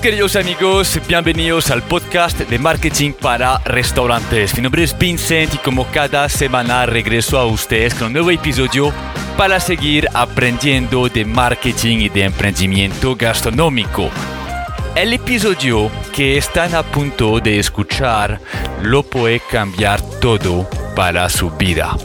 [0.00, 4.54] Queridos amigos, bienvenidos al podcast de marketing para restaurantes.
[4.54, 8.92] Mi nombre es Vincent y como cada semana regreso a ustedes con un nuevo episodio
[9.38, 14.10] para seguir aprendiendo de marketing y de emprendimiento gastronómico.
[14.94, 18.40] El episodio que están a punto de escuchar
[18.82, 21.96] lo puede cambiar todo para su vida.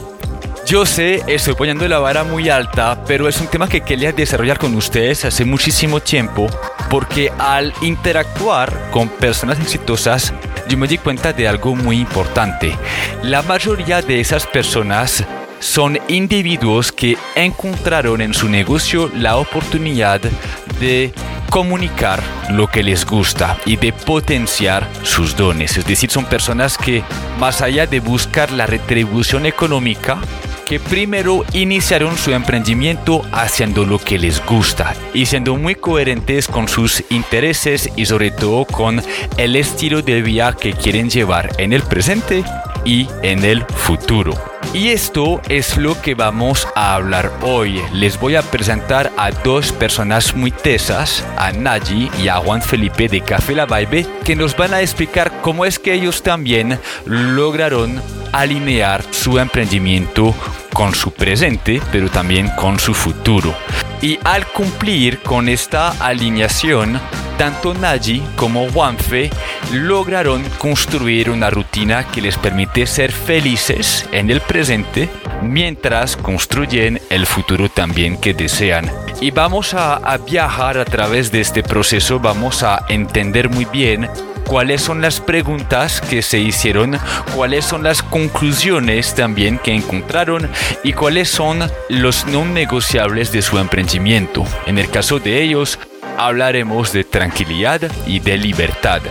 [0.70, 4.60] Yo sé, estoy poniendo la vara muy alta, pero es un tema que quería desarrollar
[4.60, 6.46] con ustedes hace muchísimo tiempo,
[6.92, 10.32] porque al interactuar con personas exitosas,
[10.68, 12.78] yo me di cuenta de algo muy importante.
[13.24, 15.26] La mayoría de esas personas
[15.60, 20.22] son individuos que encontraron en su negocio la oportunidad
[20.80, 21.12] de
[21.50, 25.78] comunicar lo que les gusta y de potenciar sus dones.
[25.80, 27.04] Es decir, son personas que
[27.40, 30.20] más allá de buscar la retribución económica,
[30.70, 36.68] que primero iniciaron su emprendimiento haciendo lo que les gusta y siendo muy coherentes con
[36.68, 39.02] sus intereses y sobre todo con
[39.38, 42.44] el estilo de vida que quieren llevar en el presente
[42.86, 44.34] y en el futuro.
[44.74, 47.82] Y esto es lo que vamos a hablar hoy.
[47.92, 53.08] Les voy a presentar a dos personas muy tesas, a Naji y a Juan Felipe
[53.08, 58.02] de Café La Vibe, que nos van a explicar cómo es que ellos también lograron
[58.32, 60.36] alinear su emprendimiento
[60.74, 63.56] con su presente, pero también con su futuro.
[64.02, 67.02] Y al cumplir con esta alineación,
[67.40, 69.30] tanto Naji como Juanfe
[69.72, 75.08] lograron construir una rutina que les permite ser felices en el presente
[75.42, 78.92] mientras construyen el futuro también que desean.
[79.22, 84.10] Y vamos a, a viajar a través de este proceso, vamos a entender muy bien
[84.46, 86.98] cuáles son las preguntas que se hicieron,
[87.36, 90.50] cuáles son las conclusiones también que encontraron
[90.84, 94.44] y cuáles son los no negociables de su emprendimiento.
[94.66, 95.80] En el caso de ellos,
[96.20, 99.02] hablaremos de tranquilidad y de libertad.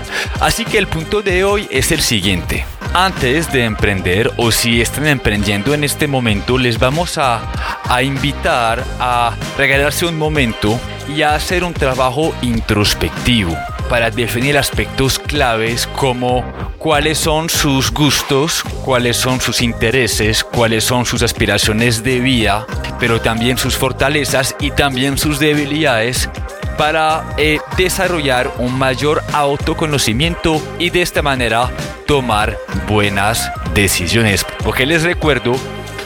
[0.40, 2.64] Así que el punto de hoy es el siguiente.
[2.94, 7.42] Antes de emprender o si están emprendiendo en este momento, les vamos a,
[7.84, 10.78] a invitar a regalarse un momento
[11.14, 13.56] y a hacer un trabajo introspectivo
[13.88, 16.44] para definir aspectos claves como
[16.78, 22.66] cuáles son sus gustos, cuáles son sus intereses, cuáles son sus aspiraciones de vida,
[23.00, 26.28] pero también sus fortalezas y también sus debilidades
[26.78, 31.70] para eh, desarrollar un mayor autoconocimiento y de esta manera
[32.06, 32.56] tomar
[32.88, 34.46] buenas decisiones.
[34.64, 35.56] Porque les recuerdo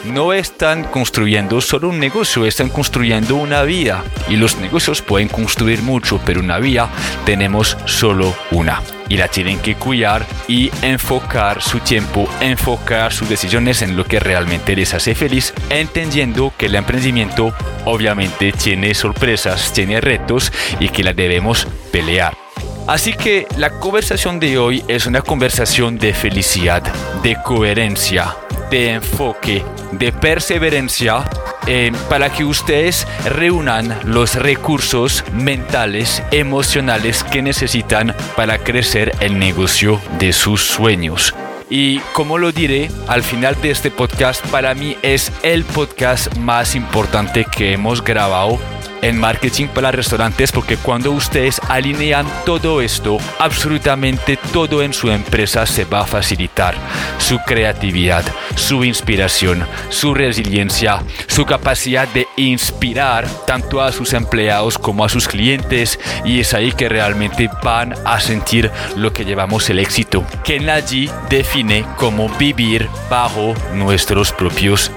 [0.05, 4.03] no están construyendo solo un negocio, están construyendo una vida.
[4.29, 6.91] Y los negocios pueden construir mucho, pero una vida
[7.25, 8.81] tenemos solo una.
[9.13, 14.19] Y la tienen que cuidar y enfocar su tiempo, enfocar sus decisiones en lo que
[14.19, 21.05] realmente les hace feliz, entendiendo que el emprendimiento obviamente tiene sorpresas, tiene retos y que
[21.05, 22.42] la debemos pelear.
[22.87, 26.83] Así que la conversación de hoy es una conversación de felicidad,
[27.23, 28.37] de coherencia,
[28.71, 31.25] de enfoque, de perseverancia,
[31.69, 40.01] eh, para que ustedes reúnan los recursos mentales, emocionales que necesitan para crecer el negocio
[40.19, 41.35] de sus sueños.
[41.71, 46.75] Y como lo diré al final de este podcast, para mí es el podcast más
[46.75, 48.59] importante que hemos grabado
[49.03, 55.67] en marketing para restaurantes porque cuando ustedes alinean todo esto, absolutamente todo en su empresa
[55.67, 56.75] se va a facilitar.
[57.19, 58.25] Su creatividad,
[58.55, 65.29] su inspiración, su resiliencia, su capacidad de inspirar tanto a sus empleados como a sus
[65.29, 70.61] clientes y es ahí que realmente van a sentir lo que llevamos el éxito, que
[70.61, 74.91] Naji define como vivir bajo nuestros propios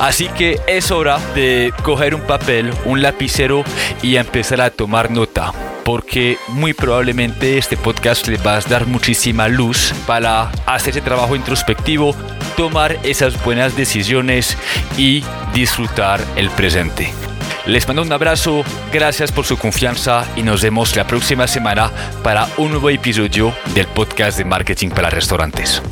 [0.00, 3.64] Así que es hora de coger un papel, un lapicero
[4.02, 5.52] y empezar a tomar nota
[5.88, 11.34] porque muy probablemente este podcast les va a dar muchísima luz para hacer ese trabajo
[11.34, 12.14] introspectivo,
[12.58, 14.58] tomar esas buenas decisiones
[14.98, 15.24] y
[15.54, 17.10] disfrutar el presente.
[17.64, 21.90] Les mando un abrazo, gracias por su confianza y nos vemos la próxima semana
[22.22, 25.82] para un nuevo episodio del podcast de marketing para restaurantes.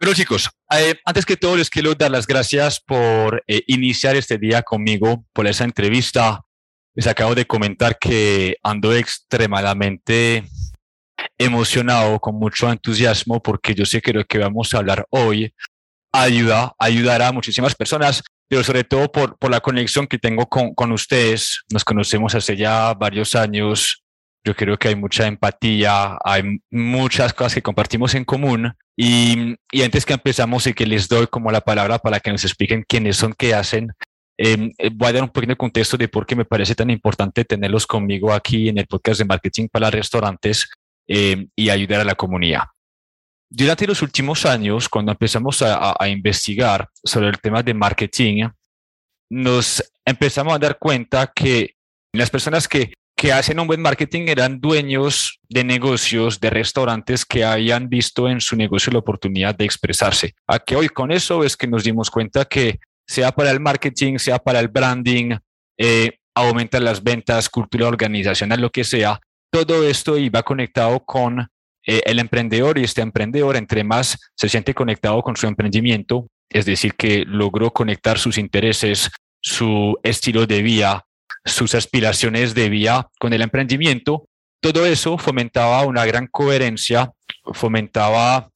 [0.00, 4.38] Bueno chicos, eh, antes que todo les quiero dar las gracias por eh, iniciar este
[4.38, 6.44] día conmigo, por esa entrevista.
[6.94, 10.44] Les acabo de comentar que ando extremadamente
[11.36, 15.52] emocionado, con mucho entusiasmo, porque yo sé que lo que vamos a hablar hoy
[16.12, 20.74] ayuda, ayudará a muchísimas personas, pero sobre todo por, por la conexión que tengo con,
[20.74, 21.64] con ustedes.
[21.72, 24.04] Nos conocemos hace ya varios años.
[24.44, 28.72] Yo creo que hay mucha empatía, hay muchas cosas que compartimos en común.
[28.96, 32.44] Y, y antes que empezamos y que les doy como la palabra para que nos
[32.44, 33.92] expliquen quiénes son, qué hacen,
[34.40, 37.44] Em, eh, voy a dar un pequeño contexto de por qué me parece tan importante
[37.44, 40.70] tenerlos conmigo aquí en el podcast de marketing para restaurantes
[41.08, 42.62] em, y ayudar a la comunidad.
[43.50, 48.48] Durante los últimos años, cuando empezamos a, a investigar sobre el tema de marketing,
[49.30, 51.74] nos empezamos a dar cuenta que
[52.12, 57.44] las personas que que hacen un buen marketing eran dueños de negocios, de restaurantes que
[57.44, 60.36] habían visto en su negocio la oportunidad de expresarse.
[60.46, 62.78] A que hoy con eso es que nos dimos cuenta que
[63.08, 65.36] sea para el marketing, sea para el branding,
[65.76, 69.18] eh, aumentar las ventas, cultura organizacional, lo que sea,
[69.50, 71.40] todo esto iba conectado con
[71.84, 76.66] eh, el emprendedor y este emprendedor, entre más se siente conectado con su emprendimiento, es
[76.66, 79.10] decir, que logró conectar sus intereses,
[79.40, 81.07] su estilo de vida,
[81.48, 84.28] sus aspiraciones de vida con el emprendimiento,
[84.60, 87.12] todo eso fomentaba una gran coherencia,
[87.52, 88.50] fomentaba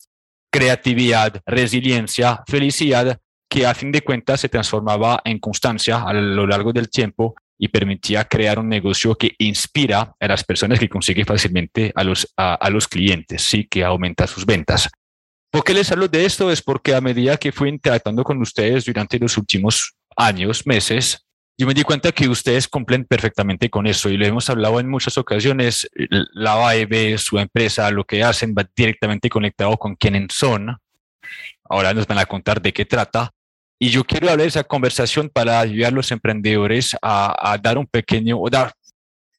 [0.50, 3.18] creatividad, resiliencia, felicidad,
[3.48, 7.68] que a fin de cuentas se transformaba en constancia a lo largo del tiempo y
[7.68, 12.68] permitía crear un negocio que inspira a las personas que consigue fácilmente a los, a,
[12.70, 14.88] los clientes, sí, que aumenta sus ventas.
[15.50, 16.50] ¿Por qué les hablo de esto?
[16.50, 21.21] Es porque a medida que fui interactuando con ustedes durante los últimos años, meses,
[21.58, 24.88] yo me di cuenta que ustedes cumplen perfectamente con eso y lo hemos hablado en
[24.88, 25.88] muchas ocasiones.
[26.32, 30.76] La Vibe, su empresa, lo que hacen va directamente conectado con quiénes son.
[31.68, 33.32] Ahora nos van a contar de qué trata.
[33.78, 37.86] Y yo quiero hablar de esa conversación para ayudar a los emprendedores a, dar un
[37.86, 38.72] pequeño, o dar,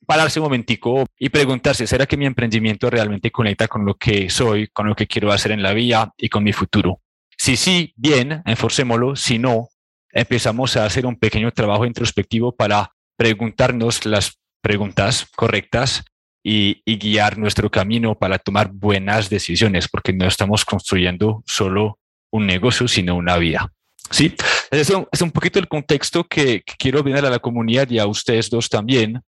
[0.06, 4.68] pararse un momentico y preguntarse, ¿será que mi emprendimiento realmente conecta con lo que soy,
[4.68, 7.00] con lo que quiero hacer en la vida y con mi futuro?
[7.38, 9.16] Si sí, bien, enforcémoslo.
[9.16, 9.70] Si no,
[10.14, 16.06] empezamos a hacer un pequeño trabajo introspectivo para preguntarnos las preguntas correctas
[16.44, 22.00] y, guiar nuestro camino para tomar buenas decisiones, porque no estamos construyendo solo
[22.32, 23.72] un negocio, sino una vida.
[24.10, 24.36] Sí,
[24.70, 28.50] eso es un poquito el contexto que, quiero brindar a la comunidad y a ustedes
[28.50, 29.22] dos también.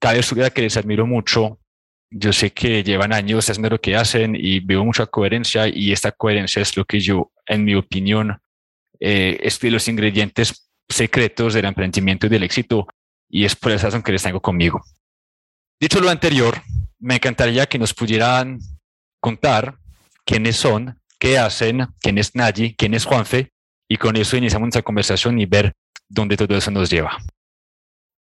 [0.00, 1.58] Cabe subir que les admiro mucho.
[2.10, 6.12] Yo sé que llevan años haciendo lo que hacen y veo mucha coherencia y esta
[6.12, 8.40] coherencia es lo que yo, en mi opinión,
[9.00, 12.86] eh, es de los ingredientes secretos del emprendimiento y del éxito
[13.28, 14.82] y es por esa razón que les tengo conmigo.
[15.80, 16.62] Dicho lo anterior,
[16.98, 18.58] me encantaría que nos pudieran
[19.20, 19.76] contar
[20.24, 23.52] quiénes son, qué hacen, quién es Nayi, quién es Juanfe,
[23.88, 25.72] y con eso iniciamos nuestra conversación y ver
[26.08, 27.16] dónde todo eso nos lleva.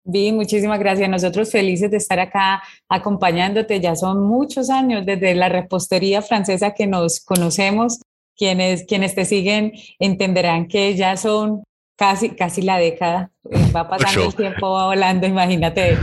[0.05, 1.11] Bien, muchísimas gracias.
[1.11, 3.81] Nosotros felices de estar acá acompañándote.
[3.81, 7.99] Ya son muchos años desde la repostería francesa que nos conocemos
[8.37, 11.63] quienes, quienes te siguen entenderán que ya son
[11.97, 15.99] casi, casi la década, eh, va pasando el tiempo, va volando, imagínate.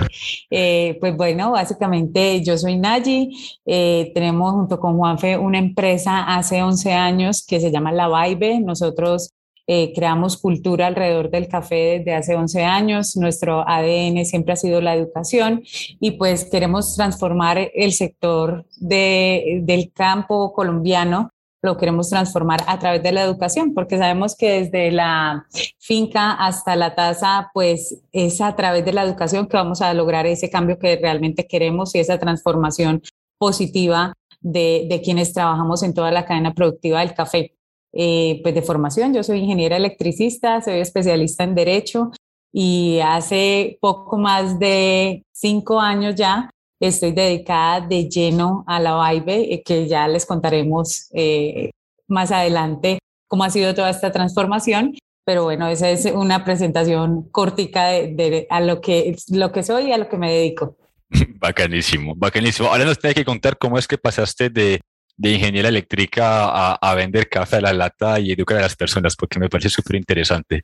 [0.50, 3.32] Eh, pues bueno, básicamente yo soy Nayi,
[3.66, 8.60] eh, tenemos junto con Juanfe una empresa hace 11 años que se llama La Vibe,
[8.60, 9.32] nosotros
[9.66, 14.94] creamos cultura alrededor del café desde hace 11 años, nuestro ADN siempre ha sido la
[14.94, 15.64] educación
[16.02, 21.33] y pues queremos transformar el sector de, del campo colombiano
[21.64, 25.48] lo queremos transformar a través de la educación, porque sabemos que desde la
[25.80, 30.28] finca hasta la taza, pues es a través de la educación que vamos a lograr
[30.28, 33.02] ese cambio que realmente queremos y esa transformación
[33.38, 37.56] positiva de, de quienes trabajamos en toda la cadena productiva del café.
[37.94, 42.12] Eh, pues de formación, yo soy ingeniera electricista, soy especialista en derecho
[42.52, 46.50] y hace poco más de cinco años ya
[46.88, 51.72] estoy dedicada de lleno a la Vibe, eh, que ya les contaremos eh,
[52.08, 54.96] más adelante cómo ha sido toda esta transformación.
[55.26, 59.92] Pero bueno, esa es una presentación cortica de, a lo que, lo que soy y
[59.94, 60.78] a lo que me dedico.
[61.40, 62.68] Bacanísimo, bacanísimo.
[62.68, 64.82] Ahora nos tiene que contar cómo es que pasaste de,
[65.16, 69.16] de ingeniera eléctrica a, a, vender café a la lata y educar a las personas,
[69.16, 70.64] porque me parece súper interesante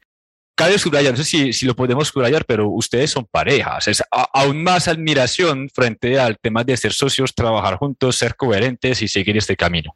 [0.60, 3.88] cabe subrayar, no sé si, lo podemos subrayar, pero ustedes son parejas.
[3.88, 9.08] Es aún más admiración frente al tema de ser socios, trabajar juntos, ser coherentes y
[9.08, 9.96] seguir este camino.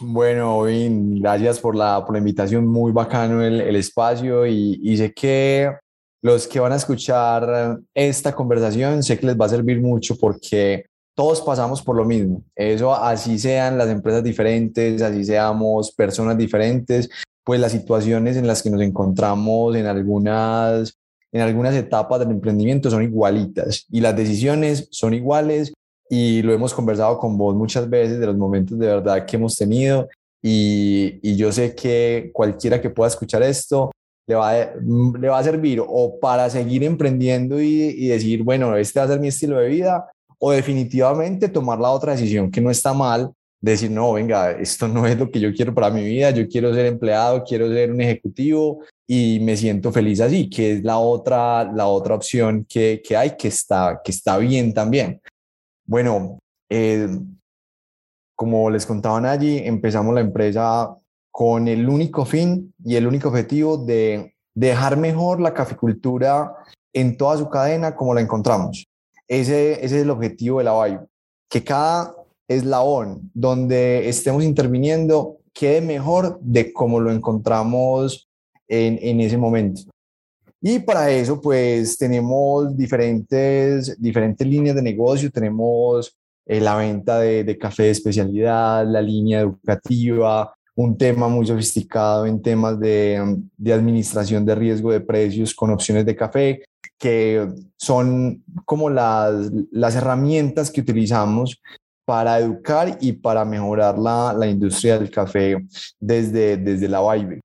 [0.00, 4.96] Bueno, bien, gracias por la, por la invitación, muy bacano el, el espacio y, y,
[4.96, 5.70] sé que
[6.22, 10.86] los que van a escuchar esta conversación, sé que les va a servir mucho porque
[11.14, 12.44] todos pasamos por lo mismo.
[12.56, 17.10] Eso así sean las empresas diferentes, así seamos personas diferentes,
[17.44, 20.96] pues las situaciones en las que nos encontramos en algunas,
[21.32, 25.72] en algunas etapas del emprendimiento son igualitas y las decisiones son iguales
[26.08, 29.56] y lo hemos conversado con vos muchas veces de los momentos de verdad que hemos
[29.56, 30.08] tenido
[30.44, 33.92] y, yo sé que cualquiera que pueda escuchar esto
[34.26, 38.76] le va, a, le va a servir o para seguir emprendiendo y, y decir, bueno,
[38.76, 42.60] este va a ser mi estilo de vida o definitivamente tomar la otra decisión que
[42.60, 43.32] no está mal
[43.62, 46.74] decir, no, venga, esto no es lo que yo quiero para mi vida, yo quiero
[46.74, 51.64] ser empleado, quiero ser un ejecutivo y me siento feliz así, que es la otra,
[51.72, 55.20] la otra opción que, que hay, que está, que está bien también.
[55.86, 56.38] Bueno,
[56.68, 57.08] eh,
[58.34, 60.96] como les contaban allí, empezamos la empresa
[61.30, 66.52] con el único fin y el único objetivo de dejar mejor la caficultura
[66.92, 68.86] en toda su cadena como la encontramos.
[69.28, 71.06] Ese, ese es el objetivo de la Vibe,
[71.48, 72.12] que cada
[72.52, 78.28] eslabón donde estemos interviniendo quede mejor de como lo encontramos
[78.68, 79.82] en, en ese momento.
[80.60, 85.30] Y para eso, pues tenemos diferentes, diferentes líneas de negocio.
[85.30, 86.16] Tenemos
[86.46, 92.26] eh, la venta de, de, café de especialidad, la línea educativa, un tema muy sofisticado
[92.26, 96.64] en temas de, de administración de riesgo de precios con opciones de café,
[96.96, 101.60] que son como las, las herramientas que utilizamos
[102.04, 105.56] para educar y para mejorar la, la industria del café
[106.00, 107.40] desde, desde la Vibe.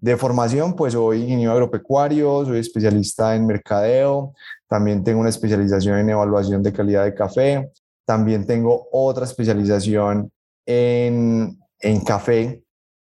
[0.00, 4.34] De formación, pues soy ingeniero agropecuario, soy especialista en mercadeo,
[4.66, 7.70] también tengo una especialización en evaluación de calidad de café,
[8.06, 10.30] también tengo otra especialización
[10.66, 12.62] en, en café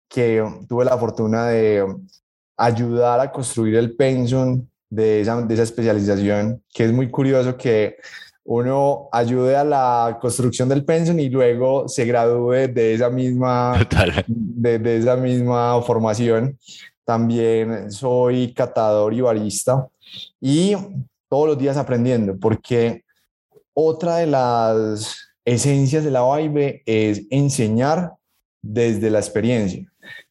[0.09, 1.85] que tuve la fortuna de
[2.57, 7.97] ayudar a construir el pensum de esa, de esa especialización, que es muy curioso que
[8.49, 13.85] uno ayude a la construcción del pensum y luego se gradúe de esa misma,
[14.17, 16.57] de, de, esa misma formación.
[17.03, 19.85] También soy catador y barista
[20.39, 20.77] y
[21.27, 23.03] todos los días aprendiendo, porque
[23.73, 28.13] otra de las esencias de la Vibe es enseñar
[28.61, 29.85] desde la experiencia.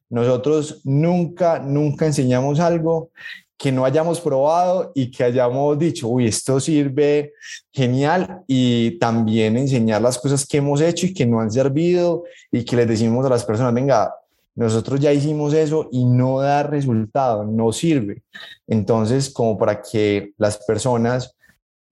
[0.09, 3.11] Nosotros nunca, nunca enseñamos algo
[3.59, 7.33] que no hayamos probado y que hayamos dicho, uy, esto sirve
[7.73, 12.65] genial y también enseñar las cosas que hemos hecho y que no han servido y
[12.65, 14.15] que les decimos a las personas, venga,
[14.55, 18.23] nosotros ya hicimos eso y no da resultado, no sirve.
[18.67, 21.36] Entonces, como para que las personas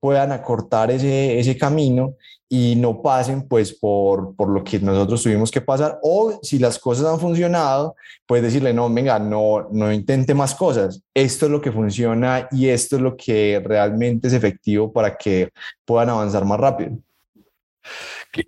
[0.04, 5.50] puedan acortar ese, ese camino y no pasen pues por, por lo que nosotros tuvimos
[5.50, 7.96] que pasar o si las cosas han funcionado,
[8.26, 12.68] pues decirle, no, venga, no, no intente más cosas, esto es lo que funciona y
[12.68, 15.48] esto es lo que realmente es efectivo para que
[15.86, 16.98] puedan avanzar más rápido.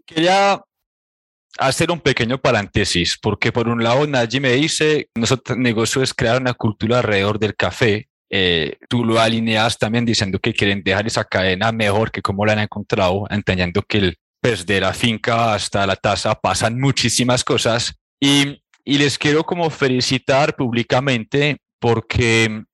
[0.05, 0.63] Quería
[1.57, 6.39] hacer un pequeño paréntesis, porque por un lado Nadie me dice, nuestro negocio es crear
[6.39, 11.25] una cultura alrededor del café eh, tú lo alineas también diciendo que quieren dejar esa
[11.25, 15.97] cadena mejor que como la han encontrado, entendiendo que el, desde la finca hasta la
[15.97, 17.95] taza pasan muchísimas cosas.
[18.21, 22.65] Y, y les quiero como felicitar públicamente porque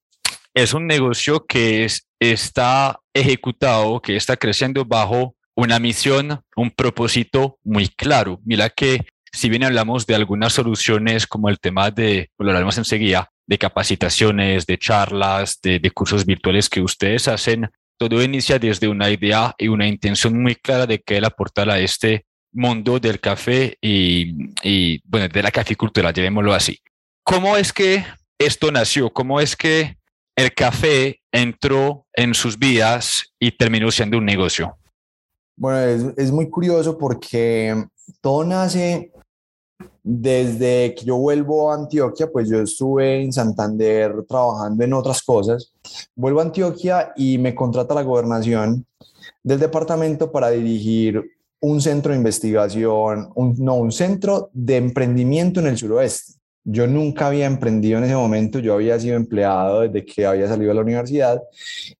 [0.55, 7.59] es un negocio que es, está ejecutado, que está creciendo bajo una misión, un propósito
[7.63, 8.41] muy claro.
[8.45, 13.31] Mira que si bien hablamos de algunas soluciones como el tema de, lo hablaremos enseguida,
[13.47, 19.55] de capacitaciones, de charlas, de, cursos virtuales que ustedes hacen, todo inicia desde una idea
[19.59, 24.53] y una intención muy clara de que él aportar a este mundo del café y,
[24.63, 26.81] y, bueno, de la caficultura, llamémoslo así.
[27.23, 28.05] ¿Cómo es que
[28.39, 29.13] esto nació?
[29.13, 29.97] ¿Cómo es que
[30.37, 34.77] el café entró en sus vidas y terminó siendo un negocio?
[35.57, 37.87] Bueno, es muy curioso porque
[38.21, 39.12] todo nace
[40.03, 45.73] desde que yo vuelvo a Antioquia, pues yo estuve en Santander trabajando en otras cosas.
[46.15, 48.87] Vuelvo a Antioquia y me contrata la gobernación
[49.43, 51.23] del departamento para dirigir
[51.61, 56.35] un centro de investigación, no, un centro de emprendimiento en el suroeste.
[56.65, 60.69] Yo nunca había emprendido en ese momento, yo había sido empleado desde que había salido
[60.69, 61.43] de la universidad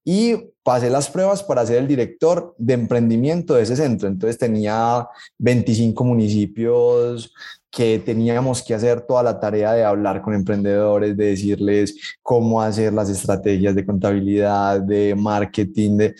[0.05, 4.07] y pasé las pruebas para ser el director de emprendimiento de ese centro.
[4.07, 7.33] Entonces tenía 25 municipios
[7.73, 12.93] que teníamos que hacer toda la tarea de hablar con emprendedores, de decirles cómo hacer
[12.93, 16.15] las estrategias de contabilidad, de marketing, de,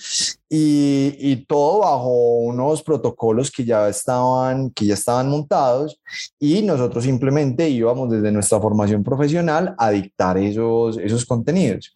[0.50, 6.02] y, y, todo bajo unos protocolos que ya estaban, que ya estaban montados
[6.40, 11.96] y nosotros simplemente íbamos desde nuestra formación profesional a dictar esos, esos contenidos.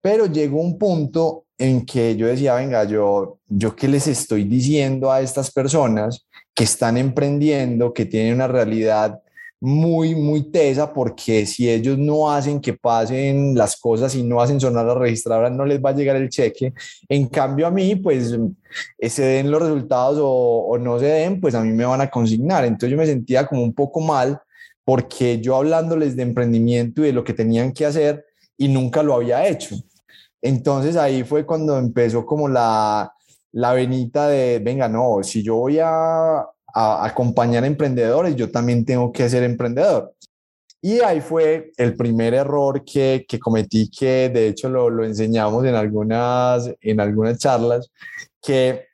[0.00, 5.10] Pero llegó un punto en que yo decía, venga, yo, yo qué les estoy diciendo
[5.10, 9.22] a estas personas que están emprendiendo, que tienen una realidad
[9.60, 14.60] muy, muy tesa, porque si ellos no hacen que pasen las cosas y no hacen
[14.60, 16.74] sonar la registradora, no les va a llegar el cheque.
[17.08, 18.36] En cambio, a mí, pues,
[18.98, 22.00] eh, se den los resultados o, o no se den, pues a mí me van
[22.00, 22.64] a consignar.
[22.64, 24.40] Entonces yo me sentía como un poco mal
[24.84, 29.14] porque yo hablándoles de emprendimiento y de lo que tenían que hacer y nunca lo
[29.14, 29.76] había hecho.
[30.40, 33.11] Entonces ahí fue cuando empezó como la,
[33.52, 36.40] la venita de, venga, no, si yo voy a,
[36.74, 40.14] a acompañar a emprendedores, yo también tengo que ser emprendedor.
[40.84, 45.64] Y ahí fue el primer error que, que cometí, que de hecho lo, lo, enseñamos
[45.64, 47.88] en algunas, en algunas charlas,
[48.40, 48.86] que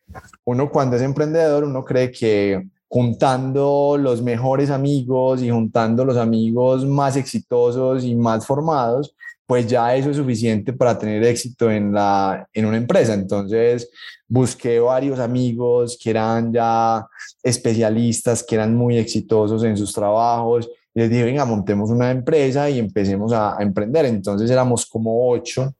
[0.44, 6.84] uno cuando es emprendedor, uno cree que juntando los mejores amigos y juntando los amigos
[6.86, 9.14] más exitosos y más formados,
[9.48, 13.14] pues ya eso es suficiente para tener éxito en, la, en una empresa.
[13.14, 13.88] Entonces
[14.28, 17.08] busqué varios amigos que eran ya
[17.42, 20.68] especialistas, que eran muy exitosos en sus trabajos.
[20.94, 24.04] Y les dije, venga, montemos una empresa y empecemos a, a emprender.
[24.04, 25.74] Entonces éramos como ocho,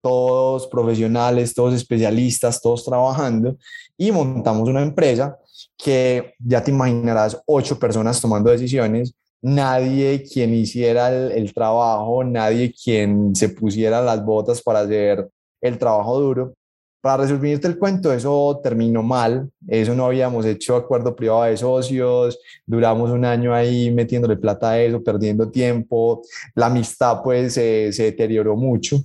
[0.00, 3.56] todos profesionales, todos especialistas, todos trabajando
[3.96, 5.38] y montamos una empresa
[5.78, 13.34] que ya te imaginarás, ocho personas tomando decisiones nadie quien hiciera el, trabajo, nadie quien
[13.34, 15.28] se pusiera las botas para hacer
[15.60, 16.54] el trabajo duro.
[17.00, 22.38] Para resumirte el cuento, eso terminó mal, eso no habíamos hecho acuerdo privado de socios,
[22.64, 26.22] duramos un año ahí metiéndole plata a eso, perdiendo tiempo,
[26.54, 29.02] la amistad pues se deterioró mucho,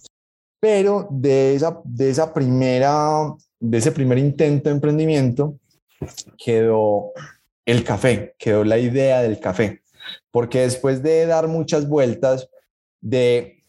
[0.59, 5.55] pero de esa, de esa primera, de ese primer intento de emprendimiento
[6.37, 7.13] quedó
[7.65, 9.81] el café, quedó la idea del café
[10.37, 12.47] porque después de dar muchas vueltas
[13.01, 13.65] de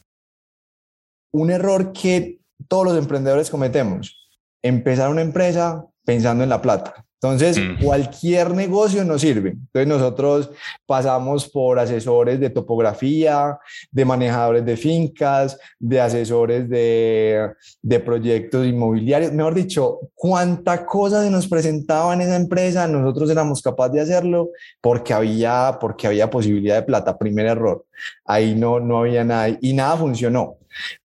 [1.32, 4.28] un error que todos los emprendedores cometemos,
[4.60, 7.06] empezar una empresa pensando en la plata.
[7.20, 7.82] Entonces, mm.
[7.82, 9.50] cualquier negocio nos sirve.
[9.50, 10.50] Entonces, nosotros
[10.86, 13.58] pasamos por asesores de topografía,
[13.90, 17.50] de manejadores de fincas, de asesores de,
[17.82, 19.32] de proyectos inmobiliarios.
[19.32, 24.50] Mejor dicho, cuánta cosa se nos presentaba en esa empresa, nosotros éramos capaces de hacerlo
[24.80, 27.18] porque había, porque había posibilidad de plata.
[27.18, 27.84] Primer error.
[28.24, 30.58] Ahí no, no había nada y nada funcionó.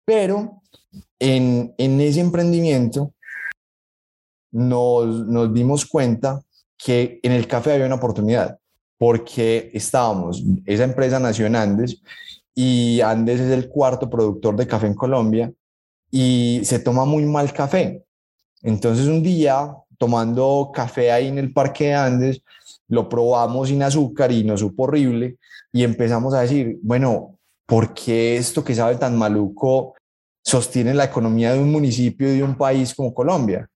[0.06, 0.62] Pero
[1.18, 3.14] en, en ese emprendimiento,
[4.54, 6.42] nos, nos dimos cuenta
[6.78, 8.58] que en el café había una oportunidad,
[8.98, 12.02] porque estábamos, esa empresa nació en Andes
[12.56, 15.52] y Andes es el cuarto productor de café en Colombia
[16.12, 18.04] y se toma muy mal café.
[18.62, 22.42] Entonces un día, tomando café ahí en el Parque de Andes,
[22.88, 25.38] lo probamos sin azúcar y nos supo horrible
[25.72, 29.96] y empezamos a decir, bueno, ¿por qué esto que sabe tan maluco
[30.44, 33.68] sostiene la economía de un municipio y de un país como Colombia?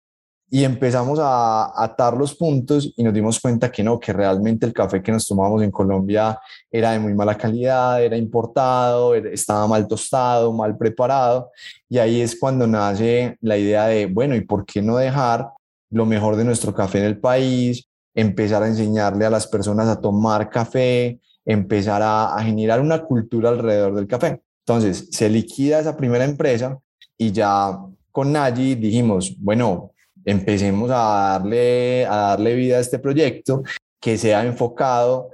[0.50, 4.72] Y empezamos a atar los puntos y nos dimos cuenta que no, que realmente el
[4.72, 6.40] café que nos tomábamos en Colombia
[6.72, 11.52] era de muy mala calidad, era importado, estaba mal tostado, mal preparado.
[11.90, 15.50] Y ahí es cuando nace la idea de, bueno, ¿y por qué no dejar
[15.90, 17.86] lo mejor de nuestro café en el país?
[18.16, 23.96] Empezar a enseñarle a las personas a tomar café, empezar a, generar una cultura alrededor
[23.96, 24.42] del café.
[24.66, 26.80] Entonces, se liquida esa primera empresa
[27.18, 27.78] y ya
[28.14, 29.92] con Naji dijimos, bueno,
[30.28, 33.64] empecemos a darle, a darle vida a este proyecto
[34.02, 35.32] que sea enfocado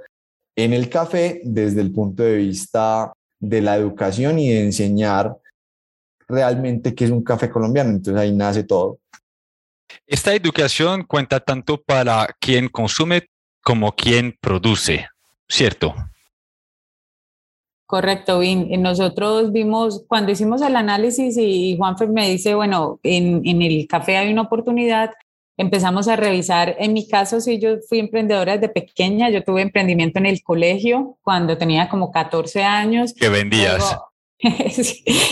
[0.56, 5.36] en el café desde el punto de vista de la educación y de enseñar
[6.28, 7.90] realmente qué es un café colombiano.
[7.90, 9.00] Entonces ahí nace todo.
[10.06, 13.26] Esta educación cuenta tanto para quien consume
[13.62, 15.08] como quien produce,
[15.48, 15.92] ¿cierto?
[17.86, 18.70] Correcto, Vin.
[18.82, 24.16] Nosotros vimos, cuando hicimos el análisis y Juanfe me dice, bueno, en, en, el café
[24.16, 25.10] hay una oportunidad,
[25.56, 30.18] empezamos a revisar, en mi caso, sí, yo fui emprendedora desde pequeña, yo tuve emprendimiento
[30.18, 33.14] en el colegio cuando tenía como 14 años.
[33.14, 33.96] ¿Qué vendías?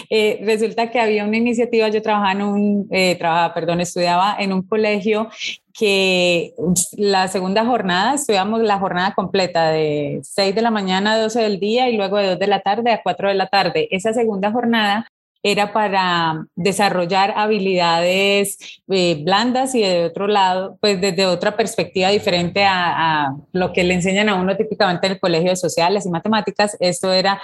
[0.08, 4.52] Eh, resulta que había una iniciativa, yo trabajaba en un, eh, trabajaba, perdón, estudiaba en
[4.54, 5.28] un colegio
[5.72, 6.54] que
[6.96, 11.60] la segunda jornada, estudiamos la jornada completa de 6 de la mañana a 12 del
[11.60, 13.88] día y luego de 2 de la tarde a 4 de la tarde.
[13.90, 15.06] Esa segunda jornada
[15.42, 18.58] era para desarrollar habilidades
[18.88, 23.94] eh, blandas y de otro lado, pues desde otra perspectiva diferente a, lo que le
[23.94, 26.76] enseñan a uno típicamente en el colegio de sociales y matemáticas.
[26.78, 27.40] Esto era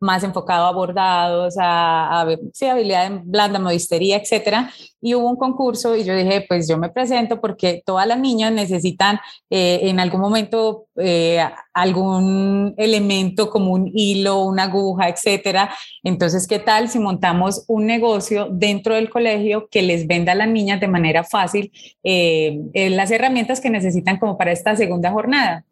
[0.00, 4.72] más enfocado a bordados, a, a sí, habilidad blanda, modistería, etcétera.
[5.02, 8.52] Y hubo un concurso y yo dije, pues yo me presento porque todas las niñas
[8.52, 15.70] necesitan eh, en algún momento eh, algún elemento como un hilo, una aguja, etcétera.
[16.04, 20.48] Entonces, ¿qué tal si montamos un negocio dentro del colegio que les venda a las
[20.48, 21.72] niñas de manera fácil
[22.04, 25.64] eh, las herramientas que necesitan como para esta segunda jornada?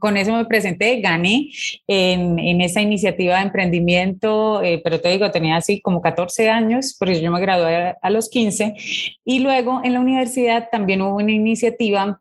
[0.00, 1.50] Con eso me presenté, gané
[1.86, 7.20] en, en esa iniciativa de emprendimiento, pero te digo, tenía así como 14 años, porque
[7.20, 8.71] yo me gradué a los 15,
[9.24, 12.20] y luego en la universidad también hubo una iniciativa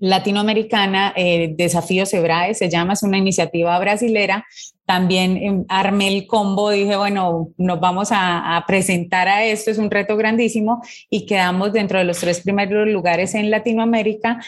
[0.00, 4.44] latinoamericana, eh, Desafío Sebrae, se llama, es una iniciativa brasilera.
[4.84, 9.90] También eh, armé el combo, dije, bueno, nos vamos a, presentar a esto, es un
[9.90, 14.40] reto grandísimo y quedamos dentro de los tres primeros lugares en Latinoamérica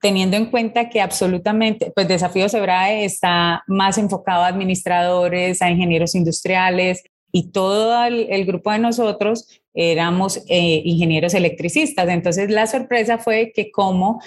[0.00, 6.14] teniendo en cuenta que absolutamente, pues Desafío Sebrae está más enfocado a administradores, a ingenieros
[6.14, 12.08] industriales y todo el, grupo de nosotros éramos eh, ingenieros electricistas.
[12.08, 14.20] Entonces la sorpresa fue que como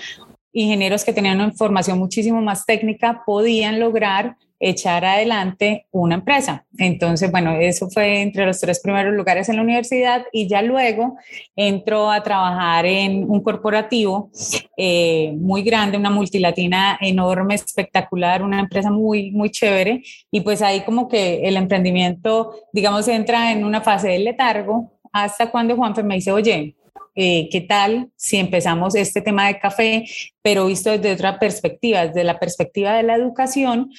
[0.53, 6.65] ingenieros que tenían una formación muchísimo más técnica podían lograr echar adelante una empresa.
[6.77, 11.17] Entonces, bueno, eso fue entre los tres primeros lugares en la universidad y ya luego
[11.55, 14.31] entró a trabajar en un corporativo
[14.77, 20.01] eh, muy grande, una multilatina enorme, espectacular, una empresa muy, muy chévere.
[20.31, 25.49] Y pues ahí como que el emprendimiento, digamos, entra en una fase de letargo hasta
[25.49, 26.75] cuando Juanfe me dice, oye,
[27.15, 30.05] eh, ¿qué tal si empezamos este tema de café,
[30.41, 33.91] pero visto desde otra perspectiva, desde la perspectiva de la educación?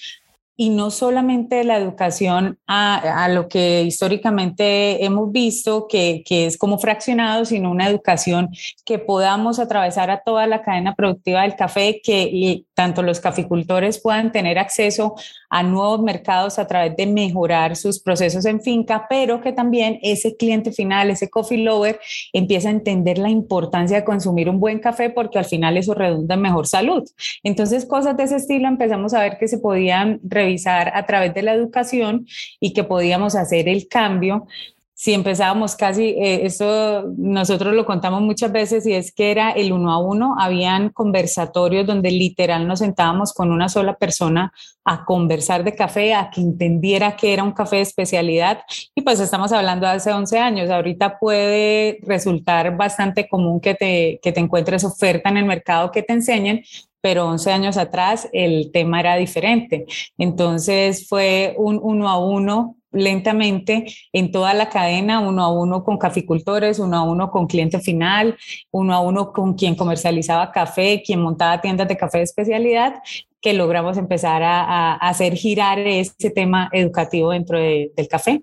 [0.57, 6.79] y no solamente la educación a, lo que históricamente hemos visto, que, que, es como
[6.79, 8.51] fraccionado, sino una educación
[8.85, 14.33] que podamos atravesar a toda la cadena productiva del café, que tanto los caficultores puedan
[14.33, 15.15] tener acceso
[15.49, 20.37] a nuevos mercados a través de mejorar sus procesos en finca, pero que también ese
[20.37, 22.01] cliente final, ese coffee lover,
[22.33, 26.35] empieza a entender la importancia de consumir un buen café porque al final eso redunda
[26.35, 27.05] en mejor salud.
[27.43, 31.43] Entonces, cosas de ese estilo empezamos a ver que se podían revisar a través de
[31.43, 32.27] la educación
[32.61, 34.47] y que podíamos hacer el cambio
[34.97, 39.73] si empezábamos casi, eh, eso nosotros lo contamos muchas veces y es que era el
[39.73, 44.53] uno a uno, habían conversatorios donde literal nos sentábamos con una sola persona
[44.85, 48.61] a conversar de café, a que entendiera que era un café de especialidad
[48.95, 54.21] y pues estamos hablando de hace 11 años, ahorita puede resultar bastante común que te,
[54.23, 56.63] que te encuentres oferta en el mercado que te enseñen,
[57.01, 59.85] pero 11 años atrás el tema era diferente.
[60.17, 65.99] Entonces fue un uno a uno lentamente en toda la cadena, uno a uno con
[65.99, 68.37] caficultores, uno a uno con cliente final,
[68.71, 72.95] uno a uno con quien comercializaba café, quien montaba tiendas de café de especialidad,
[73.41, 78.43] que logramos empezar a, hacer girar ese tema educativo dentro del café.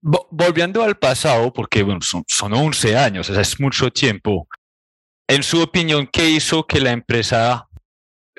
[0.00, 4.48] Volviendo al pasado, porque bueno, son, son 11 años, o sea, es mucho tiempo.
[5.28, 7.68] En su opinión, ¿qué hizo que la empresa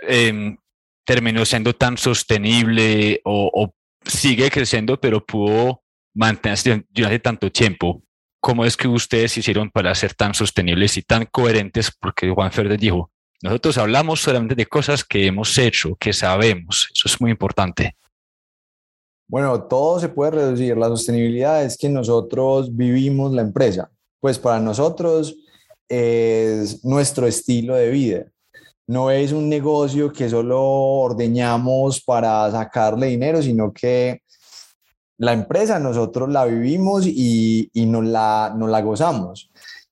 [0.01, 0.58] em,
[1.06, 3.73] terminó siendo tan sostenible o, o
[4.05, 5.81] sigue creciendo, pero pudo
[6.13, 8.03] mantenerse durante tanto tiempo.
[8.39, 11.91] ¿Cómo es que ustedes hicieron para ser tan sostenibles y tan coherentes?
[11.97, 13.09] Porque Juan Fernández dijo,
[13.41, 16.89] nosotros hablamos solamente de cosas que hemos hecho, que sabemos.
[16.93, 17.95] Eso es muy importante.
[19.27, 20.77] Bueno, todo se puede reducir.
[20.77, 23.89] La sostenibilidad es que nosotros vivimos la empresa.
[24.19, 25.35] Pues para nosotros
[25.87, 28.32] es nuestro estilo de vida
[28.93, 34.21] no es un negocio que solo ordeñamos para sacarle dinero, sino que
[35.17, 39.49] la empresa nosotros la vivimos y, y nos, la, nos la gozamos.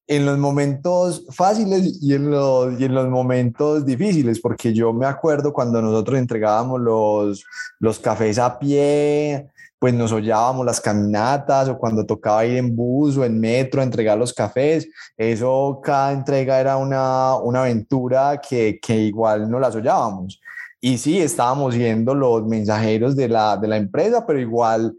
[0.07, 5.05] En los momentos fáciles y en los, y en los momentos difíciles, porque yo me
[5.05, 7.45] acuerdo cuando nosotros entregábamos los,
[7.79, 9.47] los cafés a pie,
[9.81, 13.83] pues nos hollábamos las caminatas o cuando tocaba ir en bus o en metro a
[13.83, 14.87] entregar los cafés.
[15.17, 20.39] Eso, cada entrega era una, una aventura que, que igual no las hollábamos.
[20.79, 24.95] Y sí, estábamos siendo los mensajeros de la, de la empresa, pero igual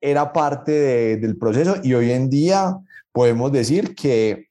[0.00, 2.78] era parte del proceso y hoy en día
[3.10, 4.49] podemos decir que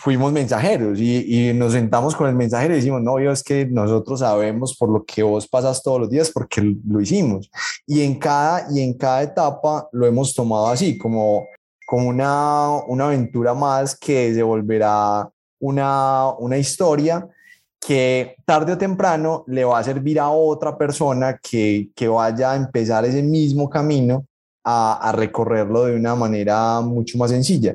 [0.00, 4.20] fuimos mensajeros y, nos sentamos con el mensajero y decimos, no, yo es que nosotros
[4.20, 7.50] sabemos por lo que vos pasas todos los días porque lo hicimos.
[7.86, 11.46] Y en cada, y en cada etapa lo hemos tomado así, como,
[11.86, 15.28] como una, una aventura más que se volverá
[15.60, 17.28] una, una historia
[17.80, 22.56] que tarde o temprano le va a servir a otra persona que, que vaya a
[22.56, 24.26] empezar ese mismo camino
[24.64, 27.74] a, a recorrerlo de una manera mucho más sencilla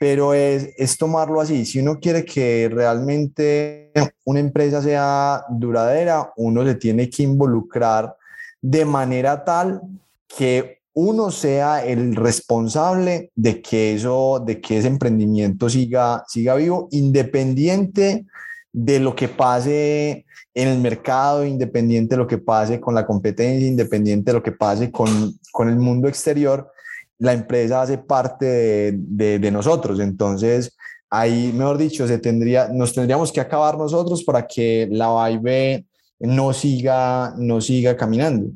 [0.00, 1.66] pero es, es, tomarlo así.
[1.66, 3.92] Si uno quiere que realmente
[4.24, 8.16] una empresa sea duradera, uno se tiene que involucrar
[8.62, 9.82] de manera tal
[10.26, 16.88] que uno sea el responsable de que eso, de que ese emprendimiento siga, siga vivo,
[16.92, 18.24] independiente
[18.72, 23.68] de lo que pase en el mercado, independiente de lo que pase con la competencia,
[23.68, 26.72] independiente de lo que pase con, con el mundo exterior,
[27.20, 30.00] la empresa hace parte de, nosotros.
[30.00, 30.76] Entonces,
[31.10, 35.84] ahí, mejor dicho, se tendría, nos tendríamos que acabar nosotros para que la Vibe
[36.18, 38.50] no siga, no siga caminando.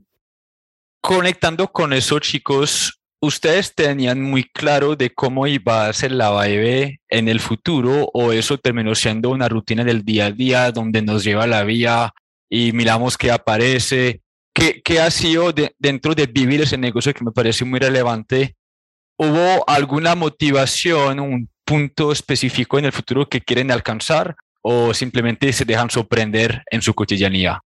[1.01, 7.01] Conectando con eso, chicos, ¿ustedes tenían muy claro de cómo iba a ser la Vibe
[7.11, 11.23] en el futuro o eso terminó siendo una rutina del día a día donde nos
[11.23, 12.15] lleva la vía
[12.49, 14.23] y miramos qué aparece
[14.55, 18.57] ¿Qué, ha sido dentro de vivir ese negocio que me parece muy relevante?
[19.19, 24.37] ¿Hubo alguna motivación, un punto específico en el futuro que quieren alcanzar?
[24.67, 27.61] o simplemente se dejan sorprender en su cotidianía?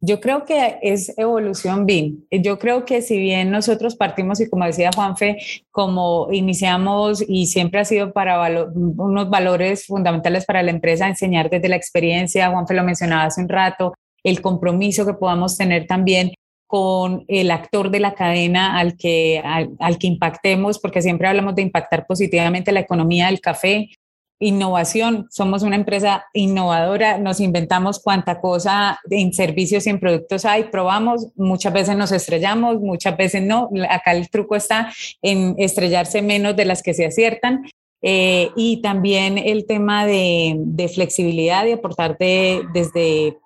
[0.00, 2.24] Yo creo que es evolución BIM.
[2.30, 5.38] Yo creo que si bien nosotros partimos y como decía Juanfe,
[5.70, 11.68] como iniciamos y siempre ha sido para unos valores fundamentales para la empresa, enseñar desde
[11.68, 13.94] la experiencia, Juanfe lo mencionaba hace un rato,
[14.24, 16.32] el compromiso que podamos tener también
[16.66, 19.40] con el actor de la cadena al que,
[19.78, 23.90] al que impactemos, porque siempre hablamos de impactar positivamente la economía del café,
[24.40, 25.28] innovación.
[25.30, 31.28] Somos una empresa innovadora, nos inventamos cuánta cosa en servicios y en productos hay, probamos,
[31.36, 33.70] muchas veces nos estrellamos, muchas veces no.
[33.88, 37.66] Acá el truco está en estrellarse menos de las que se aciertan.
[38.06, 43.38] Eh, y también el tema de, de flexibilidad y aportar desde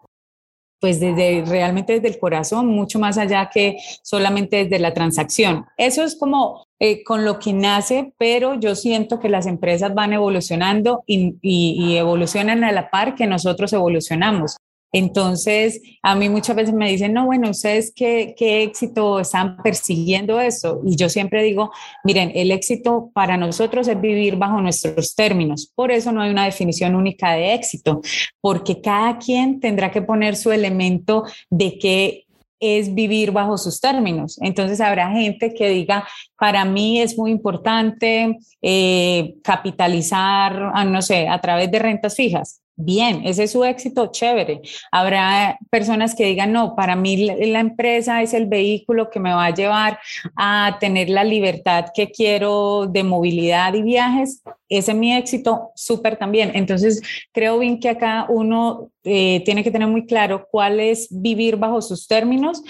[0.80, 5.66] pues desde realmente desde el corazón, mucho más allá que solamente desde la transacción.
[5.76, 10.12] Eso es como eh, con lo que nace, pero yo siento que las empresas van
[10.12, 14.56] evolucionando y, y evolucionan a la par que nosotros evolucionamos.
[14.92, 20.40] Entonces, a mí muchas veces me dicen, no, bueno, ¿ustedes qué, qué éxito están persiguiendo
[20.40, 20.80] eso?
[20.84, 21.70] Y yo siempre digo,
[22.04, 25.70] miren, el éxito para nosotros es vivir bajo nuestros términos.
[25.74, 28.00] Por eso no hay una definición única de éxito,
[28.40, 32.24] porque cada quien tendrá que poner su elemento de qué
[32.60, 34.38] es vivir bajo sus términos.
[34.40, 41.28] Entonces habrá gente que diga, para mí es muy importante eh, capitalizar, ah, no sé,
[41.28, 44.62] a través de rentas fijas bien, ese es su éxito, chévere.
[44.92, 49.46] Habrá personas que digan, no, para mí la empresa es el vehículo que me va
[49.46, 49.98] a llevar
[50.36, 54.42] a tener la libertad que quiero de movilidad y viajes.
[54.68, 56.52] Ese es mi éxito, súper también.
[56.54, 61.56] Entonces, creo bien que acá uno eh, tiene que tener muy claro cuál es vivir
[61.56, 62.62] bajo sus términos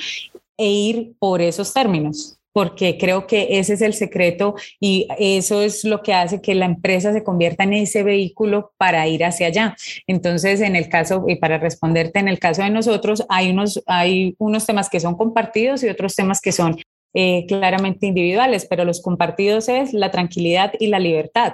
[0.56, 5.84] e ir por esos términos porque creo que ese es el secreto y eso es
[5.84, 9.76] lo que hace que la empresa se convierta en ese vehículo para ir hacia allá.
[10.08, 14.34] Entonces, en el caso, y para responderte, en el caso de nosotros, hay unos, hay
[14.38, 16.76] unos temas que son compartidos y otros temas que son
[17.14, 21.52] eh, claramente individuales, pero los compartidos es la tranquilidad y la libertad.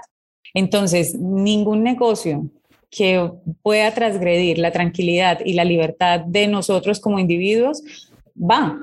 [0.55, 2.49] Entonces, ningún negocio
[2.89, 3.31] que
[3.63, 7.83] pueda transgredir la tranquilidad y la libertad de nosotros como individuos
[8.37, 8.79] va.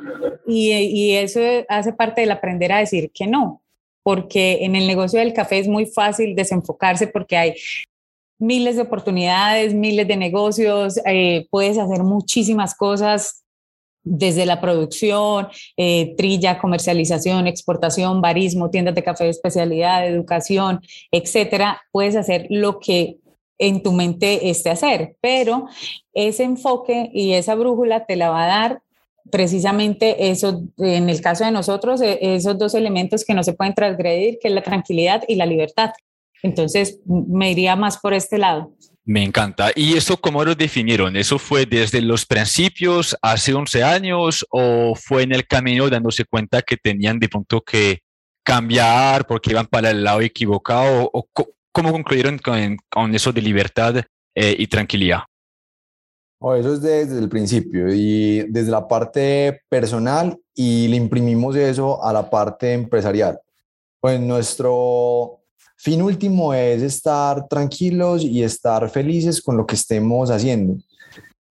[0.47, 3.61] Y, y eso hace parte del aprender a decir que no,
[4.03, 7.55] porque en el negocio del café es muy fácil desenfocarse porque hay
[8.41, 13.43] miles de oportunidades, miles de negocios, eh, puedes hacer muchísimas cosas
[14.03, 21.81] desde la producción, eh, trilla, comercialización, exportación, barismo, tiendas de café de especialidad, educación, etcétera.
[21.91, 23.17] Puedes hacer lo que
[23.59, 25.67] en tu mente esté hacer, pero
[26.13, 28.81] ese enfoque y esa brújula te la va a dar
[29.29, 33.73] precisamente eso, en el caso de nosotros, e, esos dos elementos que no se pueden
[33.73, 35.91] transgredir, que es la tranquilidad y la libertad.
[36.43, 38.73] Entonces, me iría más por este lado.
[39.03, 39.71] Me encanta.
[39.75, 41.15] ¿Y eso cómo lo definieron?
[41.15, 46.61] ¿Eso fue desde los principios, hace 11 años, o fue en el camino dándose cuenta
[46.61, 47.99] que tenían de pronto que
[48.43, 51.09] cambiar porque iban para el lado equivocado?
[51.13, 51.27] ¿O
[51.71, 54.03] cómo concluyeron con, eso de libertad
[54.35, 55.21] eh, y tranquilidad?
[56.41, 62.11] Eso es desde el principio y desde la parte personal y le imprimimos eso a
[62.11, 63.39] la parte empresarial.
[63.99, 65.41] Pues nuestro
[65.77, 70.77] fin último es estar tranquilos y estar felices con lo que estemos haciendo.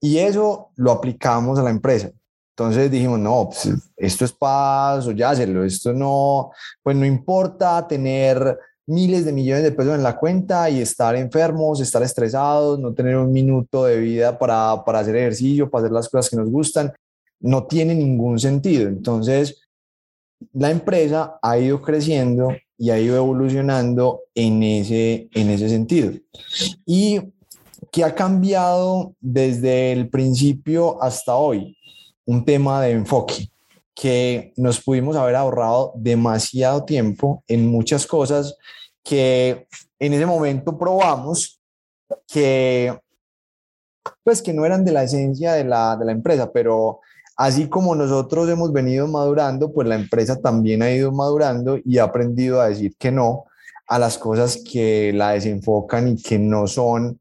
[0.01, 2.11] Y eso lo aplicamos a la empresa.
[2.51, 6.51] Entonces dijimos, no, pues, esto es paz o ya hacerlo, esto no,
[6.83, 8.59] pues no importa tener
[8.91, 13.17] miles de millones de pesos en la cuenta y estar enfermos, estar estresados, no tener
[13.17, 16.93] un minuto de vida para, para hacer ejercicio, para hacer las cosas que nos gustan,
[17.39, 18.89] no tiene ningún sentido.
[18.89, 19.61] Entonces,
[20.53, 26.13] la empresa ha ido creciendo y ha ido evolucionando en ese, en ese sentido.
[26.85, 27.21] ¿Y
[27.93, 31.77] qué ha cambiado desde el principio hasta hoy?
[32.27, 33.51] Un tema de enfoque
[33.95, 38.57] que nos pudimos haber ahorrado demasiado tiempo en muchas cosas
[39.03, 39.67] que
[39.99, 41.61] en ese momento probamos
[42.27, 42.99] que
[44.23, 47.01] pues que no eran de la esencia de la, de la empresa, pero
[47.37, 52.05] así como nosotros hemos venido madurando, pues la empresa también ha ido madurando y ha
[52.05, 53.45] aprendido a decir que no
[53.87, 57.19] a las cosas que la desenfocan y que no son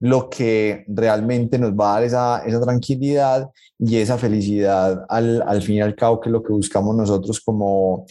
[0.00, 5.62] lo que realmente nos va a dar esa, esa tranquilidad y esa felicidad al, al,
[5.62, 8.06] fin y al cabo, que es lo que buscamos nosotros como,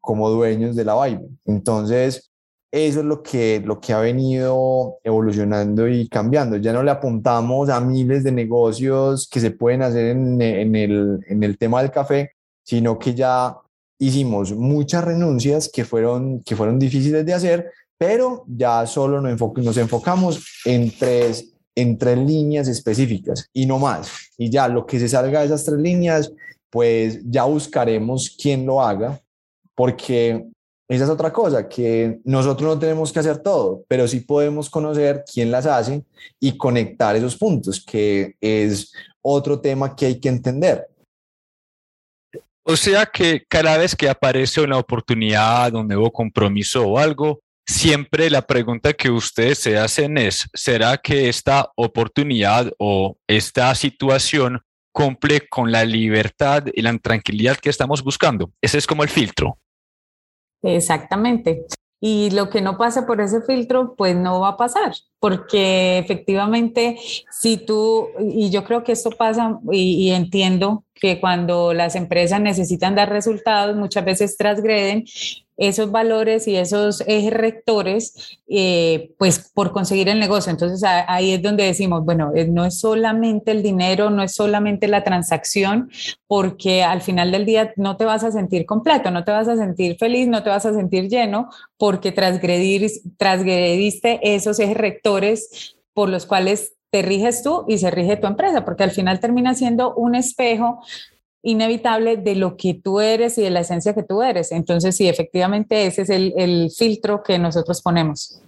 [0.00, 1.28] como dueños de la Vibe.
[1.44, 2.31] Entonces,
[2.72, 6.56] eso es lo que, lo que ha venido evolucionando y cambiando.
[6.56, 11.20] Ya no le apuntamos a miles de negocios que se pueden hacer en, en, el,
[11.28, 12.32] en el tema del café,
[12.64, 13.54] sino que ya
[13.98, 19.76] hicimos muchas renuncias que fueron, que fueron difíciles de hacer, pero ya solo nos, nos
[19.76, 24.10] enfocamos en tres en tres líneas específicas y no más.
[24.36, 26.32] Y ya lo que se salga de esas tres líneas,
[26.70, 29.20] pues ya buscaremos quién lo haga,
[29.74, 30.46] porque
[30.88, 35.24] esa es otra cosa, que nosotros no tenemos que hacer todo, pero sí podemos conocer
[35.32, 36.04] quién las hace
[36.38, 38.92] y conectar esos puntos, que es
[39.22, 40.86] otro tema que hay que entender.
[42.64, 48.30] O sea que cada vez que aparece una oportunidad, un nuevo compromiso o algo, siempre
[48.30, 54.60] la pregunta que ustedes se hacen es, ¿será que esta oportunidad o esta situación
[54.92, 58.52] cumple con la libertad y la tranquilidad que estamos buscando?
[58.60, 59.58] Ese es como el filtro.
[60.62, 61.66] Exactamente.
[62.04, 66.98] Y lo que no pase por ese filtro, pues no va a pasar, porque efectivamente,
[67.30, 72.40] si tú, y yo creo que esto pasa, y, y entiendo que cuando las empresas
[72.40, 75.04] necesitan dar resultados, muchas veces transgreden
[75.56, 80.50] esos valores y esos ejes rectores, eh, pues por conseguir el negocio.
[80.50, 84.88] Entonces ahí es donde decimos, bueno, eh, no es solamente el dinero, no es solamente
[84.88, 85.90] la transacción,
[86.26, 89.56] porque al final del día no te vas a sentir completo, no te vas a
[89.56, 96.08] sentir feliz, no te vas a sentir lleno, porque transgredir, transgrediste esos ejes rectores por
[96.08, 99.94] los cuales te riges tú y se rige tu empresa, porque al final termina siendo
[99.94, 100.80] un espejo
[101.42, 104.52] inevitable de lo que tú eres y de la esencia que tú eres.
[104.52, 108.42] Entonces, sí, efectivamente, ese es el, filtro que nosotros ponemos.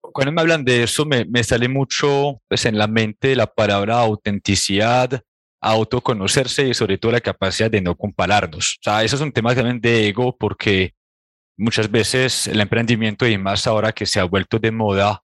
[0.00, 5.22] Cuando me hablan de eso, me, sale mucho pues, en la mente la palabra autenticidad,
[5.60, 8.78] autoconocerse y sobre todo la capacidad de no compararnos.
[8.80, 10.94] O sea, eso es un tema también de ego porque
[11.56, 15.22] muchas veces el emprendimiento y más ahora que se ha vuelto de moda,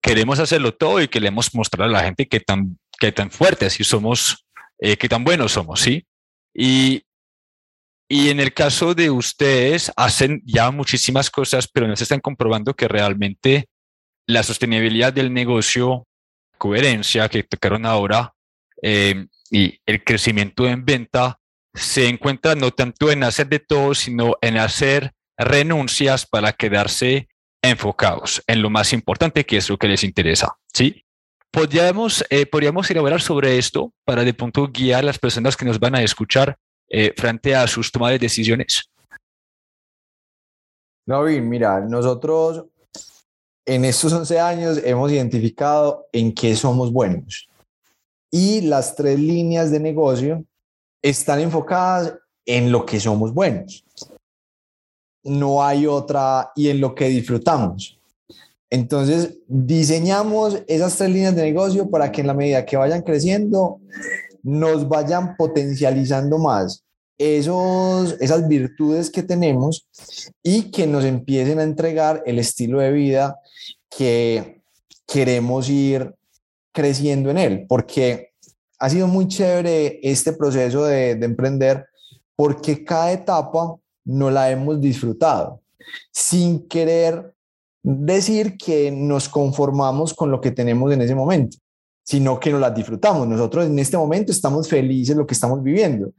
[0.00, 3.84] queremos hacerlo todo y queremos mostrar a la gente que tan, que tan fuertes y
[3.84, 4.46] somos,
[4.78, 6.06] eh, que tan buenos somos, ¿sí?
[6.54, 7.04] Y,
[8.08, 12.74] y en el caso de ustedes, hacen ya muchísimas cosas, pero no se están comprobando
[12.74, 13.68] que realmente
[14.26, 16.06] la sostenibilidad del negocio,
[16.58, 18.34] coherencia que tocaron ahora
[18.82, 21.38] eh, y el crecimiento en venta
[21.74, 27.28] se encuentra no tanto en hacer de todo, sino en hacer renuncias para quedarse
[27.62, 30.56] enfocados en lo más importante que es lo que les interesa.
[30.72, 31.04] ¿sí?
[31.52, 35.78] Podríamos, eh, podríamos elaborar sobre esto para de punto guiar a las personas que nos
[35.78, 36.56] van a escuchar
[36.88, 38.90] eh, frente a sus tomas de decisiones.
[41.04, 42.64] Bien, mira, nosotros
[43.66, 47.48] en estos 11 años hemos identificado en qué somos buenos.
[48.30, 50.44] Y las tres líneas de negocio
[51.02, 52.14] están enfocadas
[52.46, 53.84] en lo que somos buenos.
[55.22, 58.00] No hay otra y en lo que disfrutamos.
[58.72, 63.82] Entonces, diseñamos esas tres líneas de negocio para que en la medida que vayan creciendo,
[64.42, 66.82] nos vayan potencializando más
[67.18, 69.86] esos, esas virtudes que tenemos
[70.42, 73.38] y que nos empiecen a entregar el estilo de vida
[73.94, 74.62] que
[75.06, 76.14] queremos ir
[76.72, 78.30] creciendo en él, porque
[78.78, 81.84] ha sido muy chévere este proceso de, de emprender,
[82.34, 85.60] porque cada etapa no la hemos disfrutado,
[86.10, 87.34] sin querer
[87.82, 91.58] decir que nos conformamos con lo que tenemos en ese momento,
[92.04, 93.26] sino que nos las disfrutamos.
[93.26, 96.12] Nosotros en este momento estamos felices lo que estamos viviendo,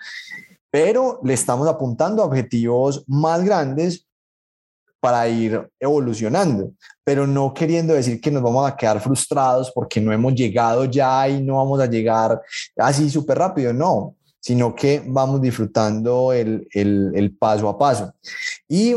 [0.70, 4.08] pero le estamos apuntando a objetivos más grandes
[5.00, 6.72] para ir evolucionando,
[7.04, 11.28] pero no queriendo decir que nos vamos a quedar frustrados porque no hemos llegado ya
[11.28, 12.42] y no vamos a llegar
[12.78, 18.14] así súper rápido, no, sino que vamos disfrutando el, el, el paso a paso.
[18.70, 18.96] Y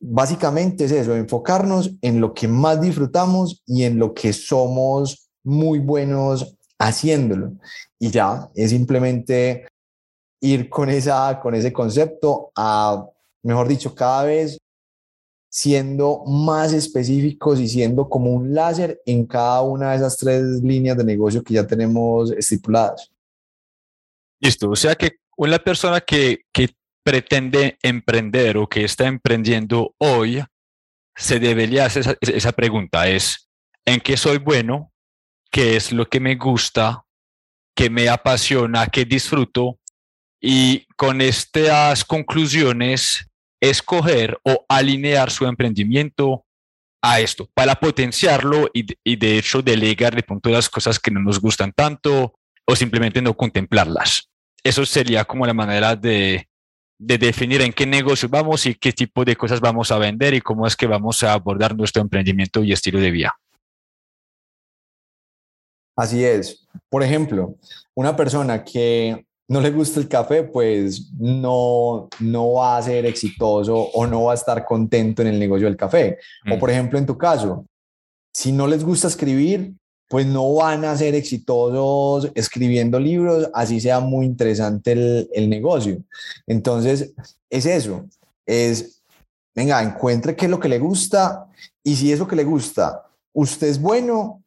[0.00, 5.78] básicamente es eso, enfocarnos en lo que más disfrutamos y en lo que somos muy
[5.78, 7.52] buenos haciéndolo.
[7.98, 9.68] Y ya, es simplemente
[10.40, 13.06] ir con, esa, con ese concepto a,
[13.42, 14.58] mejor dicho, cada vez
[15.52, 20.96] siendo más específicos y siendo como un láser en cada una de esas tres líneas
[20.96, 23.10] de negocio que ya tenemos estipuladas.
[24.40, 26.70] Listo, o sea que una persona que, que
[27.10, 30.44] pretende emprender o que está emprendiendo hoy,
[31.16, 33.48] se debería hacer esa, pregunta, es,
[33.84, 34.92] ¿en qué soy bueno?
[35.50, 37.04] ¿Qué es lo que me gusta?
[37.74, 38.86] ¿Qué me apasiona?
[38.86, 39.80] ¿Qué disfruto?
[40.40, 43.26] Y con estas conclusiones,
[43.60, 46.44] escoger o alinear su emprendimiento
[47.02, 51.18] a esto, para potenciarlo y, y de hecho delegar de de las cosas que no
[51.18, 54.30] nos gustan tanto o simplemente no contemplarlas.
[54.62, 56.49] Eso sería como la manera de,
[57.00, 60.42] de definir en qué negocio vamos y qué tipo de cosas vamos a vender y
[60.42, 63.34] cómo es que vamos a abordar nuestro emprendimiento y estilo de vida.
[65.96, 66.68] Así es.
[66.90, 67.56] Por ejemplo,
[67.94, 73.76] una persona que no le gusta el café, pues no, no va a ser exitoso
[73.76, 76.18] o no va a estar contento en el negocio del café.
[76.50, 76.58] O mm.
[76.58, 77.64] por ejemplo, en tu caso,
[78.34, 79.72] si no les gusta escribir,
[80.10, 86.02] pues no van a ser exitosos escribiendo libros, así sea muy interesante el, negocio.
[86.48, 87.12] Entonces,
[87.48, 88.06] es eso,
[88.44, 89.02] es,
[89.54, 91.46] venga, encuentre qué es lo que le gusta
[91.84, 94.42] y si es lo que le gusta, usted es bueno,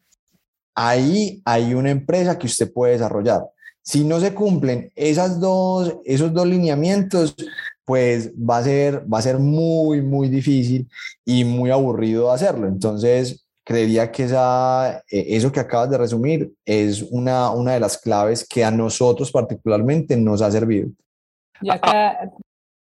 [0.75, 3.43] ahí hay una empresa que usted puede desarrollar.
[3.81, 7.37] Si no se cumplen esas dos, esos dos lineamientos,
[7.85, 10.89] pues va a ser, va a ser muy, muy difícil
[11.23, 12.67] y muy aburrido hacerlo.
[12.67, 17.97] Entonces, creería que esa, eh, eso que acabas de resumir es una, una de las
[17.97, 20.89] claves que a nosotros particularmente nos ha servido.
[21.61, 22.31] Yo acá,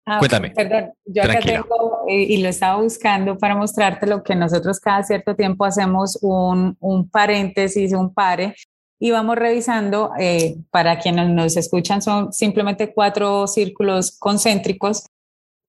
[0.06, 0.52] ah, Cuéntame.
[0.52, 5.04] Perdón, yo acá tengo eh, y lo estaba buscando para mostrarte lo que nosotros cada
[5.04, 8.56] cierto tiempo hacemos un, un paréntesis, un pare
[9.00, 15.06] y vamos revisando, eh, para quienes nos escuchan, son simplemente cuatro círculos concéntricos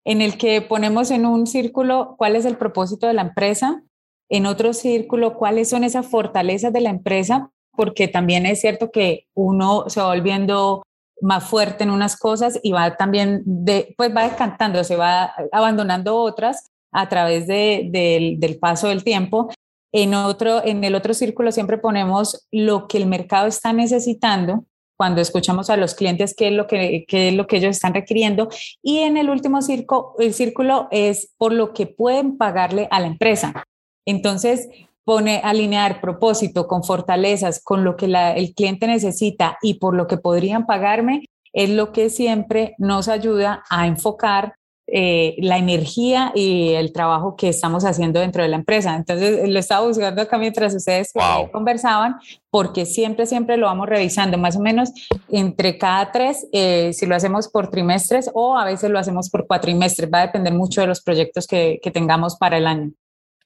[0.04, 3.82] en el que ponemos en un círculo cuál es el propósito de la empresa,
[4.28, 9.26] en otro círculo cuáles son esas fortalezas de la empresa, porque también es cierto que
[9.34, 10.82] uno se va volviendo
[11.20, 16.16] más fuerte en unas cosas y va también, de, pues va descantando, se va abandonando
[16.16, 19.50] otras a través de, del paso del tiempo.
[19.92, 24.64] En, otro, en el otro círculo siempre ponemos lo que el mercado está necesitando
[24.96, 27.94] cuando escuchamos a los clientes qué es lo que, qué es lo que ellos están
[27.94, 28.48] requiriendo.
[28.82, 33.06] Y en el último círculo, el círculo es por lo que pueden pagarle a la
[33.06, 33.64] empresa.
[34.08, 34.68] Entonces,
[35.04, 40.16] pone alinear propósito con fortalezas, con lo que el cliente necesita y por lo que
[40.16, 44.54] podrían pagarme, es lo que siempre nos ayuda a enfocar
[44.86, 48.96] eh, la energía y el trabajo que estamos haciendo dentro de la empresa.
[48.96, 51.12] Entonces, lo estaba buscando acá mientras ustedes
[51.52, 52.16] conversaban,
[52.50, 54.90] porque siempre, siempre lo vamos revisando, más o menos
[55.28, 59.46] entre cada tres, eh, si lo hacemos por trimestres o a veces lo hacemos por
[59.46, 62.92] cuatrimestres, va a depender mucho de los proyectos que tengamos para el año.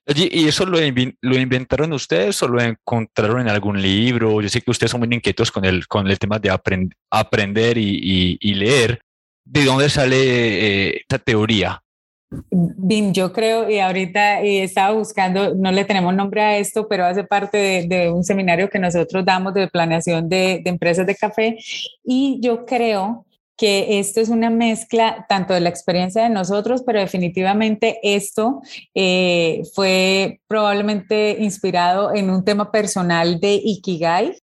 [0.06, 0.78] ¿Y eso lo,
[1.20, 4.40] lo, inventaron ustedes o lo encontraron en algún libro?
[4.40, 6.50] Yo sé que ustedes son muy inquietos con el, con el tema de
[7.10, 9.00] aprender y, y, leer.
[9.44, 11.82] ¿De dónde sale eh, esta teoría?
[12.50, 17.04] Bien, yo creo, y ahorita y estaba buscando, no le tenemos nombre a esto, pero
[17.04, 21.14] hace parte de, de un seminario que nosotros damos de planeación de, de empresas de
[21.14, 21.58] café,
[22.02, 23.26] y yo creo
[23.56, 28.60] que esto es una mezcla tanto de la experiencia de nosotros, pero definitivamente esto
[28.94, 34.38] eh, fue probablemente inspirado en un tema personal de Ikigai,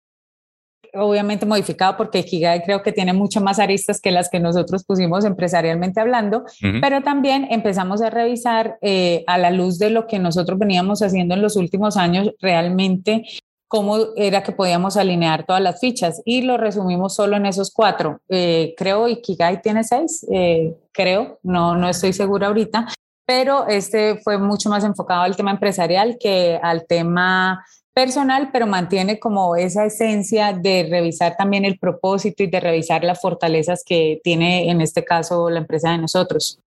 [0.95, 5.25] obviamente modificado porque Ikigai creo que tiene muchas más aristas que las que nosotros pusimos
[5.25, 6.45] empresarialmente hablando,
[6.81, 11.35] pero también empezamos a revisar eh, a la luz de lo que nosotros veníamos haciendo
[11.35, 13.25] en los últimos años, realmente
[13.69, 18.21] cómo era que podíamos alinear todas las fichas y lo resumimos solo en esos cuatro.
[18.29, 22.89] Eh, creo Ikigai tiene seis, eh, creo, no, no estoy segura ahorita,
[23.27, 29.19] pero este fue mucho más enfocado al tema empresarial que al tema personal, pero mantiene
[29.21, 34.71] como esa esencia de revisar también el propósito y de revisar las fortalezas que tiene
[34.71, 36.59] en este caso la empresa de nosotros.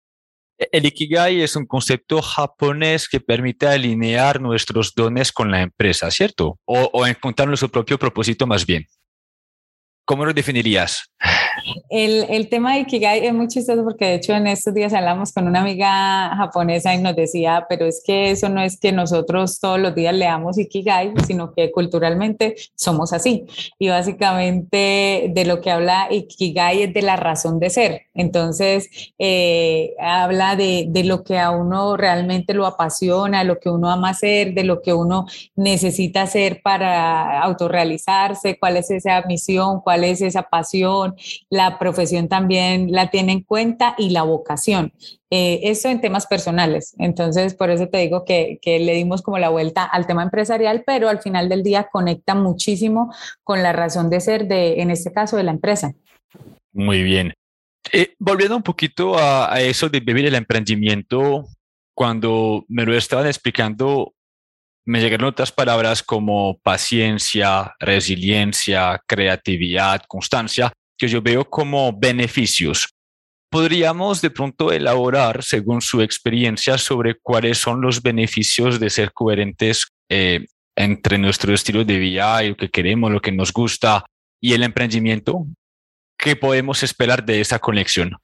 [0.59, 6.59] El Ikigai es un concepto japonés que permite alinear nuestros dones con la empresa, ¿cierto?
[6.65, 8.87] O, o encontrar nuestro propio propósito más bien.
[10.07, 11.11] ¿Cómo lo definirías?
[11.89, 15.33] El, el, tema de Ikigai es muy chistoso porque de hecho en estos días hablamos
[15.33, 19.61] con una amiga japonesa y nos decía, pero es que eso no es que nosotros
[19.61, 23.47] todos los días leamos Ikigai, sino que culturalmente somos así.
[23.79, 28.03] Y básicamente de lo que habla Ikigai es de la razón de ser.
[28.15, 28.89] Entonces,
[29.19, 34.11] eh, habla de, de lo que a uno realmente lo apasiona, lo que uno ama
[34.11, 40.21] hacer, de lo que uno necesita hacer para autorrealizarse, cuál es esa misión, cuál es
[40.21, 41.15] esa pasión,
[41.51, 44.93] la profesión también la tiene en cuenta y la vocación.
[45.31, 46.95] Eh, eso en temas personales.
[46.99, 50.83] Entonces, por eso te digo que, que, le dimos como la vuelta al tema empresarial,
[50.87, 55.13] pero al final del día conecta muchísimo con la razón de ser de, en este
[55.13, 55.95] caso, de la empresa.
[56.73, 57.33] Muy bien.
[57.93, 61.47] Eh, volviendo un poquito a, a, eso de vivir el emprendimiento,
[61.95, 64.15] cuando me lo estaban explicando,
[64.85, 72.89] me llegaron otras palabras como paciencia, resiliencia, creatividad, constancia, que yo veo como beneficios.
[73.51, 79.87] ¿Podríamos de pronto elaborar, según su experiencia, sobre cuáles son los beneficios de ser coherentes
[80.09, 84.05] eh, entre nuestro estilo de vida y lo que queremos, lo que nos gusta
[84.41, 85.47] y el emprendimiento?
[86.19, 88.17] ¿Qué podemos esperar de esa conexión?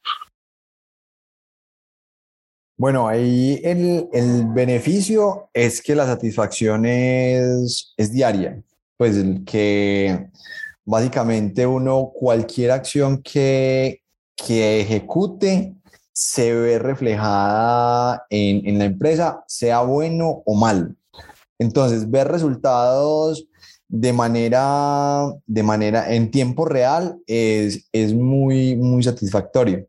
[2.77, 8.61] Bueno, ahí el, el, beneficio es que la satisfacción es, es diaria,
[8.97, 9.17] pues
[9.47, 10.27] que
[10.85, 14.03] básicamente uno, cualquier acción que,
[14.37, 15.75] que ejecute
[16.13, 20.97] se ve reflejada en, en la empresa, sea bueno o mal.
[21.59, 23.47] Entonces, ver resultados
[23.93, 29.87] de manera, de manera en tiempo real es, es muy, muy satisfactorio.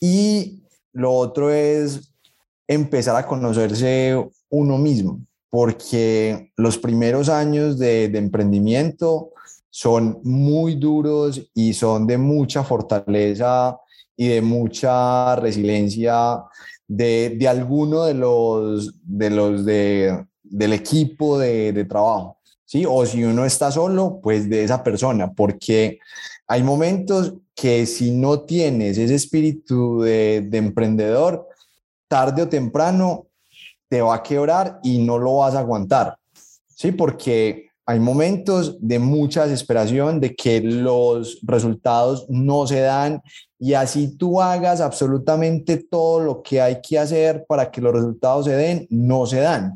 [0.00, 0.62] Y
[0.92, 2.14] lo otro es
[2.66, 4.16] empezar a conocerse
[4.48, 9.30] uno mismo, porque los primeros años de, emprendimiento
[9.70, 13.78] son muy duros y son de mucha fortaleza
[14.16, 16.42] y de mucha resiliencia
[16.86, 22.38] de, de alguno de los, de los de, del equipo de, de trabajo.
[22.64, 22.84] ¿sí?
[22.88, 25.98] O si uno está solo, pues de esa persona, porque
[26.46, 31.48] hay momentos que si no tienes ese espíritu de, de emprendedor,
[32.08, 33.26] tarde o temprano
[33.88, 36.16] te va a quebrar y no lo vas a aguantar,
[36.68, 36.92] ¿sí?
[36.92, 43.22] Porque hay momentos de mucha desesperación, de que los resultados no se dan
[43.58, 48.44] y así tú hagas absolutamente todo lo que hay que hacer para que los resultados
[48.44, 49.72] se den, no se dan.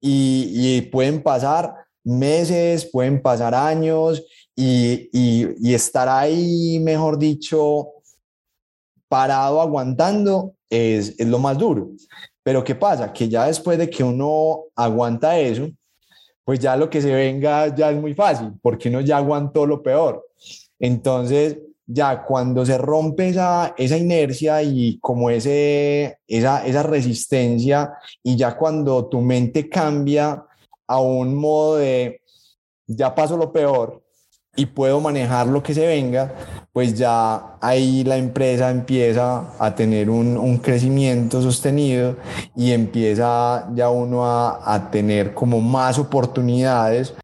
[0.00, 4.24] Y, pueden pasar meses, pueden pasar años
[4.54, 7.88] y, y, estar ahí, mejor dicho,
[9.08, 11.90] parado aguantando es, es lo más duro.
[12.42, 13.12] Pero ¿qué pasa?
[13.12, 15.68] Que ya después de que uno aguanta eso,
[16.46, 19.82] pues ya lo que se venga ya es muy fácil, porque uno ya aguantó lo
[19.82, 20.24] peor.
[20.78, 28.36] Entonces, ya cuando se rompe esa, esa inercia y como ese, esa, esa resistencia, y
[28.36, 30.44] ya cuando tu mente cambia
[30.86, 32.20] a un modo de
[32.86, 34.05] ya paso lo peor
[34.56, 36.32] y puedo manejar lo que se venga,
[36.72, 42.16] pues ya ahí la empresa empieza a tener un, un crecimiento sostenido
[42.56, 47.14] y empieza ya uno a, a, tener como más oportunidades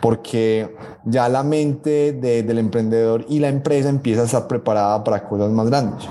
[0.00, 0.74] porque
[1.04, 5.50] ya la mente de, del emprendedor y la empresa empieza a estar preparada para cosas
[5.50, 6.08] más grandes.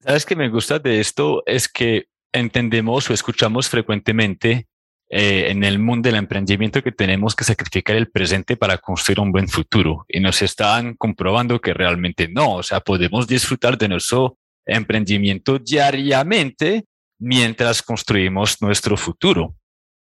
[0.00, 1.42] ¿Sabes que me gusta de esto?
[1.46, 4.68] Es que entendemos o escuchamos frecuentemente
[5.08, 9.30] eh, en el mundo del emprendimiento que tenemos que sacrificar el presente para construir un
[9.30, 10.04] buen futuro.
[10.08, 12.56] Y nos están comprobando que realmente no.
[12.56, 14.36] O sea, podemos disfrutar de nuestro
[14.66, 16.86] emprendimiento diariamente
[17.20, 19.54] mientras construimos nuestro futuro.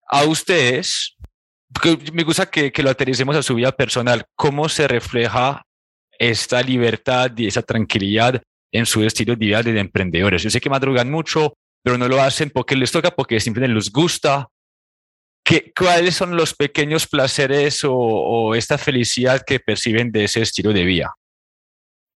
[0.06, 1.16] A ustedes,
[2.12, 4.26] me gusta que, que lo aterricemos a su vida personal.
[4.36, 5.62] ¿Cómo se refleja
[6.18, 10.42] esta libertad y esa tranquilidad en su estilo de vida de emprendedores?
[10.42, 13.90] Yo sé que madrugan mucho, pero no lo hacen porque les toca, porque simplemente les
[13.90, 14.46] gusta
[15.50, 20.84] ¿Qué, ¿Cuáles son los pequeños placeres o, esta felicidad que perciben de ese estilo de
[20.84, 21.12] vida?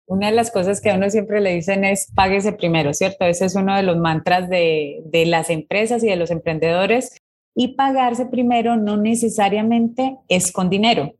[0.05, 3.23] Una de las cosas que a uno siempre le dicen es páguese primero, ¿cierto?
[3.23, 7.15] Ese es uno de los mantras de, de las empresas y de los emprendedores.
[7.55, 11.13] Y pagarse primero no necesariamente es con dinero.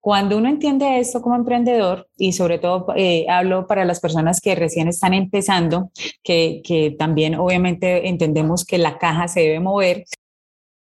[0.00, 4.54] Cuando uno entiende esto como emprendedor, y sobre todo eh, hablo para las personas que
[4.54, 5.90] recién están empezando,
[6.22, 10.04] que, que, también obviamente entendemos que la caja se debe mover,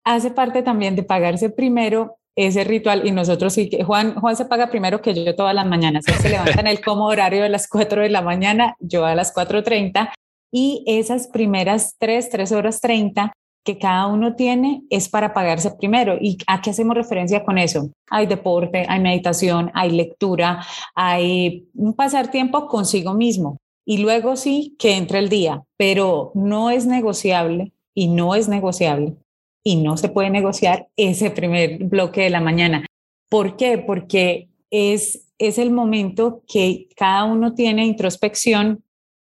[0.05, 4.45] hace parte también de pagarse primero ese ritual y nosotros sí que Juan, Juan se
[4.45, 6.05] paga primero que yo todas las mañanas.
[6.05, 9.35] Se levanta en el como horario de las 4 de la mañana, yo a las
[9.35, 10.11] 4.30
[10.53, 13.33] y esas primeras 3, 3 horas 30
[13.65, 16.19] que cada uno tiene es para pagarse primero.
[16.21, 17.91] ¿Y a qué hacemos referencia con eso?
[18.11, 23.59] Hay deporte, hay meditación, hay lectura, hay un pasar tiempo consigo mismo.
[23.87, 29.17] Y luego sí que entre el día, pero no es negociable y no es negociable
[29.65, 32.87] y no se puede negociar ese primer bloque de la mañana.
[33.31, 33.79] ¿Por qué?
[33.79, 38.85] Porque es, es el momento que cada uno tiene introspección,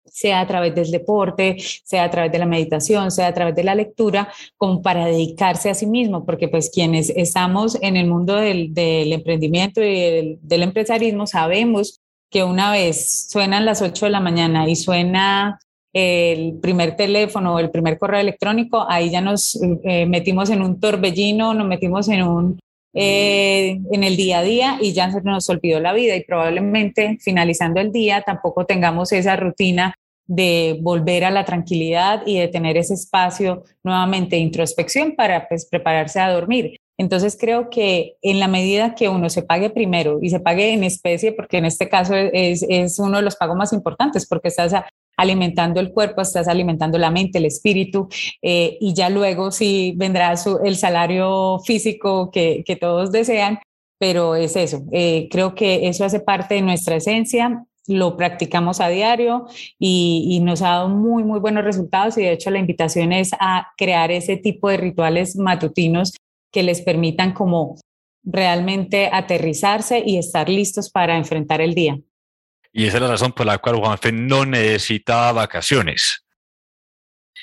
[0.07, 3.65] sea a través del deporte, sea a través de la meditación, sea a través de
[3.65, 8.35] la lectura, como para dedicarse a sí mismo, porque pues quienes estamos en el mundo
[8.37, 8.73] del,
[9.13, 14.69] emprendimiento y del, del empresarismo sabemos que una vez suenan las 8 de la mañana
[14.69, 15.61] y suena
[15.93, 20.81] el primer teléfono o el primer correo electrónico, ahí ya nos eh, metimos en un
[20.81, 22.59] torbellino, nos metimos en un
[22.95, 27.17] eh, en el día a día y ya se nos olvidó la vida y probablemente
[27.21, 29.95] finalizando el día tampoco tengamos esa rutina
[30.27, 35.67] de volver a la tranquilidad y de tener ese espacio nuevamente de introspección para pues,
[35.67, 36.77] prepararse a dormir.
[36.99, 40.85] Entonces creo que en la medida que uno se pague primero y se pague en
[40.85, 44.75] especie, porque en este caso es, es uno de los pagos más importantes, porque estás
[45.23, 48.09] alimentando el cuerpo, estás alimentando la mente, el espíritu,
[48.43, 53.59] eh, y ya luego sí vendrá el salario físico que, que, todos desean,
[53.99, 54.83] pero es eso.
[54.93, 59.47] Eh, creo que eso hace parte de nuestra esencia, lo practicamos a diario
[59.79, 63.33] y, y, nos ha dado muy, muy buenos resultados y de hecho la invitación es
[63.41, 66.13] a crear ese tipo de rituales matutinos
[66.53, 67.77] que les permitan como
[68.25, 71.99] realmente aterrizarse y estar listos para enfrentar el día.
[72.73, 76.25] Y esa es la razón por la cual Juanfe no necesita vacaciones.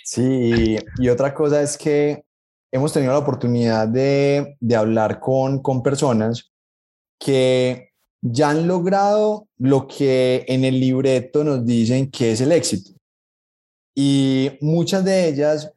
[0.04, 2.24] Sí, y otra cosa es que
[2.72, 6.52] hemos tenido la oportunidad de, de hablar con, con personas
[7.20, 7.90] que
[8.22, 12.92] ya han logrado lo que en el libreto nos dicen que es el éxito.
[13.96, 15.72] Y muchas de ellas,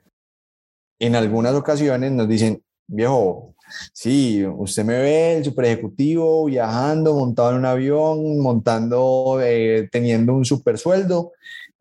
[1.00, 3.54] en algunas ocasiones, nos dicen, viejo,
[3.92, 10.34] sí, usted me ve el super ejecutivo viajando, montado en un avión, montando, eh, teniendo
[10.34, 11.32] un super sueldo,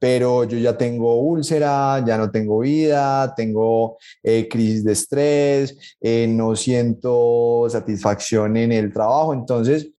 [0.02, 6.28] pero yo ya tengo úlcera, ya no tengo vida, tengo eh, crisis de estrés, eh,
[6.28, 9.34] no siento satisfacción en el trabajo.
[9.34, 9.92] Entonces,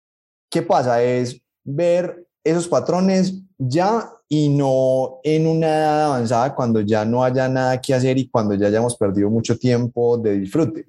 [0.50, 1.02] ¿qué pasa?
[1.02, 7.48] Es ver esos patrones ya y no en una edad avanzada cuando ya no haya
[7.48, 10.86] nada que hacer y cuando ya hayamos perdido mucho tiempo de disfrute.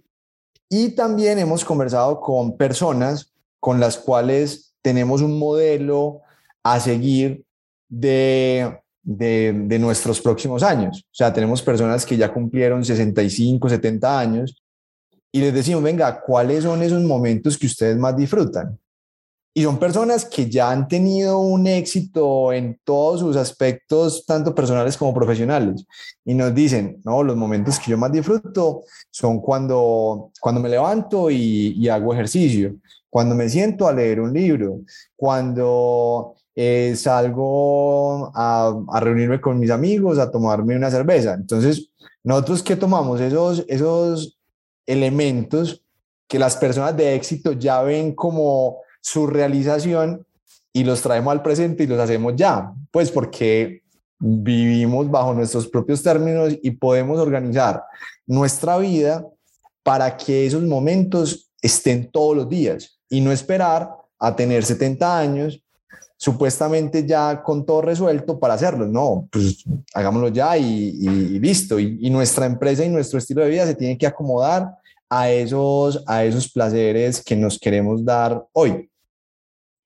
[0.74, 6.22] Y también hemos conversado con personas con las cuales tenemos un modelo
[6.64, 7.44] a seguir
[7.88, 11.06] de de, nuestros próximos años.
[11.12, 14.64] O sea, tenemos personas que ya cumplieron 65, 70 años
[15.32, 18.80] y les decimos, venga, ¿cuáles son esos momentos que ustedes más disfrutan?
[19.56, 24.98] Y son personas que ya han tenido un éxito en todos sus aspectos, tanto personales
[24.98, 25.86] como profesionales.
[26.26, 31.30] Y nos dicen, no, los momentos que yo más disfruto son cuando, cuando me levanto
[31.30, 32.76] y, y hago ejercicio,
[33.12, 34.80] cuando me siento a leer un libro,
[35.16, 41.36] cuando eh, salgo a, a, reunirme con mis amigos, a tomarme una cerveza.
[41.36, 41.92] Entonces,
[42.24, 44.40] nosotros que tomamos esos, esos
[44.88, 45.84] elementos
[46.28, 50.26] que las personas de éxito ya ven como su realización
[50.72, 53.84] y los traemos al presente y los hacemos ya, pues porque
[54.18, 57.84] vivimos bajo nuestros propios términos y podemos organizar
[58.26, 59.28] nuestra vida
[59.84, 65.62] para que esos momentos estén todos los días y no esperar a tener 70 años
[66.16, 68.88] supuestamente ya con todo resuelto para hacerlo.
[68.88, 70.94] No, pues hagámoslo ya y,
[71.40, 71.78] listo.
[71.78, 74.74] Y, nuestra empresa y nuestro estilo de vida se tiene que acomodar
[75.10, 78.90] a esos, a esos placeres que nos queremos dar hoy.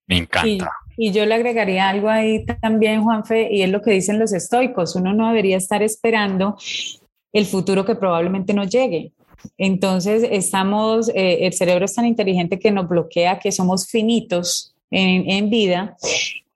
[0.08, 0.70] Me encanta.
[0.96, 4.96] Y, yo le agregaría algo ahí también, Juanfe, y es lo que dicen los estoicos.
[4.96, 6.56] Uno no debería estar esperando
[7.32, 9.12] el futuro que probablemente no llegue.
[9.56, 15.50] Entonces, estamos, eh, el cerebro es tan inteligente que nos bloquea que somos finitos en,
[15.50, 15.96] vida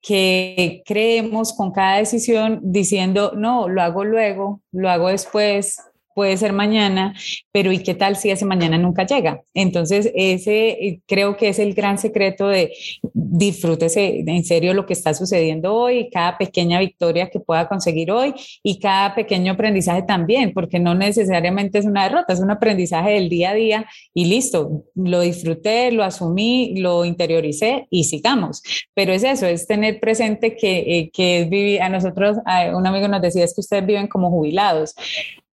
[0.01, 5.81] que creemos con cada decisión diciendo, no, lo hago luego, lo hago después,
[6.15, 7.15] puede ser mañana,
[7.53, 9.43] pero ¿y qué tal si ese mañana nunca llega?
[9.55, 12.73] Entonces, ese eh, creo que es el gran secreto de
[13.13, 18.35] disfrútese en serio lo que está sucediendo hoy, cada pequeña victoria que pueda conseguir hoy
[18.63, 23.29] y cada pequeño aprendizaje también, porque no necesariamente es una derrota, es un aprendizaje del
[23.29, 28.63] día a día y listo, lo disfruté, lo asumí, lo interioricé y sigamos.
[28.95, 32.37] Pero es eso, es tener presente que, eh, que es vivir, a nosotros,
[32.75, 34.95] un amigo nos decía, es que ustedes viven como jubilados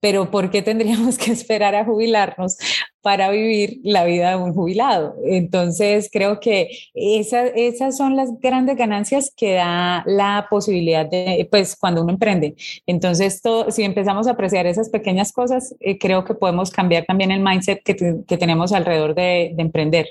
[0.01, 2.57] pero ¿por qué tendríamos que esperar a jubilarnos
[3.01, 5.16] para vivir la vida de un jubilado?
[5.24, 12.03] Entonces, creo que esas son las grandes ganancias que da la posibilidad de, pues, cuando
[12.03, 12.55] uno emprende.
[12.86, 17.40] Entonces, si empezamos a apreciar esas pequeñas cosas, eh, creo que podemos cambiar también el
[17.40, 17.94] mindset que,
[18.38, 20.07] tenemos alrededor de, de emprender.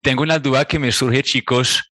[0.00, 1.92] Tengo una duda que me surge, chicos.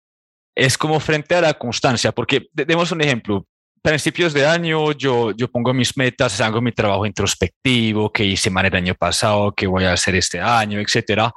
[0.57, 3.47] Es como frente a la constancia, porque demos un ejemplo
[3.87, 8.67] principios de año yo, yo pongo mis metas, hago mi trabajo introspectivo, qué hice mal
[8.67, 11.33] el año pasado, qué voy a hacer este año, etcétera.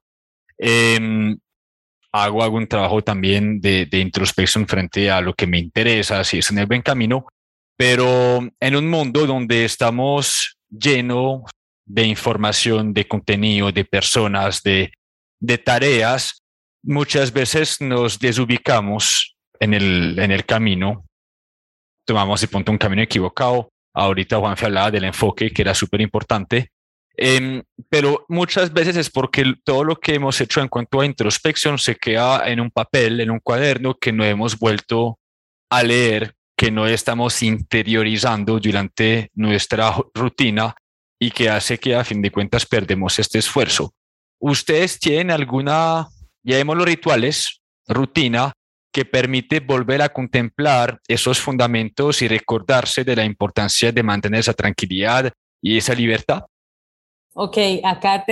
[0.58, 1.38] Em,
[2.12, 6.50] hago algún trabajo también de, de, introspección frente a lo que me interesa, si es
[6.50, 7.28] en el buen camino,
[7.78, 11.43] pero en un mundo donde estamos lleno
[11.86, 14.91] de información, de contenido, de personas, de,
[15.39, 16.41] de tareas,
[16.82, 21.06] muchas veces nos desubicamos en el, en el camino
[22.10, 23.70] tomamos de pronto un camino equivocado.
[23.93, 26.72] Ahorita Juan hablaba del enfoque, que era súper importante.
[27.16, 31.78] Em, pero muchas veces es porque todo lo que hemos hecho en cuanto a introspección
[31.78, 35.20] se queda en un papel, en un cuaderno que no hemos vuelto
[35.70, 40.74] a leer, que no estamos interiorizando durante nuestra rutina
[41.20, 43.93] y que hace que a fin de cuentas perdemos este esfuerzo.
[44.39, 46.07] ¿Ustedes tienen alguna,
[46.43, 48.51] los rituales, rutina
[49.00, 54.54] que permite volver a contemplar esos fundamentos y recordarse de la importancia de mantener esa
[54.54, 55.32] tranquilidad
[55.62, 56.43] y esa libertad?
[57.34, 58.26] Ok, acá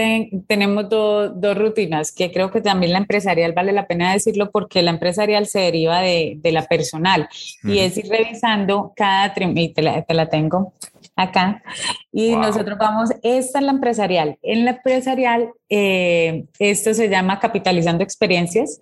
[0.47, 4.89] tenemos dos rutinas que creo que también la empresarial vale la pena decirlo porque la
[4.91, 7.29] empresarial se deriva de, la personal
[7.63, 10.73] y es ir revisando cada trimestre, te la tengo,
[11.15, 11.61] acá.
[12.11, 14.39] Y nosotros vamos, esta es la empresarial.
[14.41, 18.79] En la empresarial, eh, esto se llama capitalizando experiencias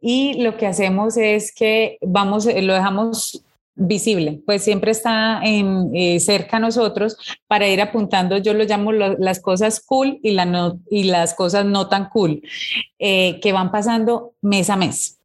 [0.00, 3.44] y lo que hacemos es que vamos, lo dejamos
[3.74, 7.16] visible, pues siempre está en, eh, cerca a nosotros
[7.46, 10.32] para ir apuntando, yo lo llamo las cosas cool y,
[11.04, 12.42] las cosas no tan cool,
[12.98, 15.18] eh, que van pasando mes a mes.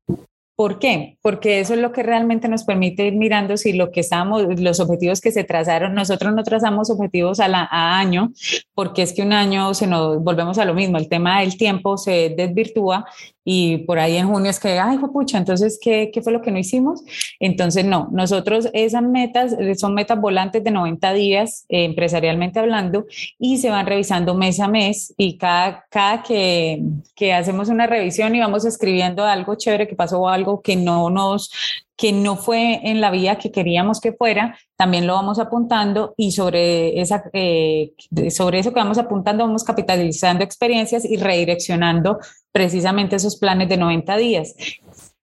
[0.58, 1.20] ¿Por qué?
[1.22, 4.80] Porque eso es lo que realmente nos permite ir mirando si lo que estamos, los
[4.80, 8.32] objetivos que se trazaron, nosotros no trazamos objetivos a, la, a año,
[8.74, 11.96] porque es que un año se nos volvemos a lo mismo, el tema del tiempo
[12.00, 13.06] se desvirtúa
[13.50, 16.52] y por ahí en junio es que, ay, pucha, entonces, ¿qué, ¿qué, fue lo que
[16.52, 17.02] no hicimos?
[17.40, 23.06] Entonces, no, nosotros esas metas son metas volantes de 90 días, eh, empresarialmente hablando,
[23.40, 26.82] y se van revisando mes a mes y cada, cada que,
[27.16, 31.10] que hacemos una revisión y vamos escribiendo algo chévere que pasó o algo que no
[31.10, 31.50] nos
[31.98, 36.32] que no fue en la vía que queríamos que fuera, también lo vamos apuntando y
[36.32, 37.94] sobre, esa, eh,
[38.30, 42.20] sobre eso que vamos apuntando vamos capitalizando experiencias y redireccionando
[42.52, 44.54] precisamente esos planes de 90 días.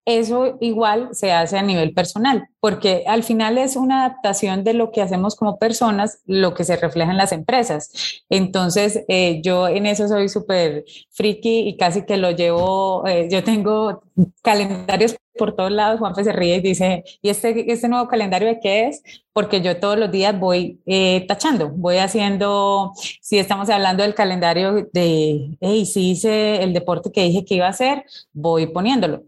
[0.07, 4.91] Eso igual se hace a nivel personal, porque al final es una adaptación de lo
[4.93, 7.91] que hacemos como personas, lo que se refleja en las empresas.
[8.29, 13.43] Entonces, eh, yo en eso soy súper friki y casi que lo llevo, eh, yo
[13.45, 14.03] tengo
[14.43, 18.61] calendarios por todos lados, Juanfe se ríe y dice, ¿y este, este nuevo calendario de
[18.61, 19.03] qué es?
[19.33, 24.89] Porque yo todos los días voy eh, tachando, voy haciendo, si estamos hablando del calendario
[24.93, 29.25] de, hey, si hice el deporte que dije que iba a hacer, voy poniéndolo.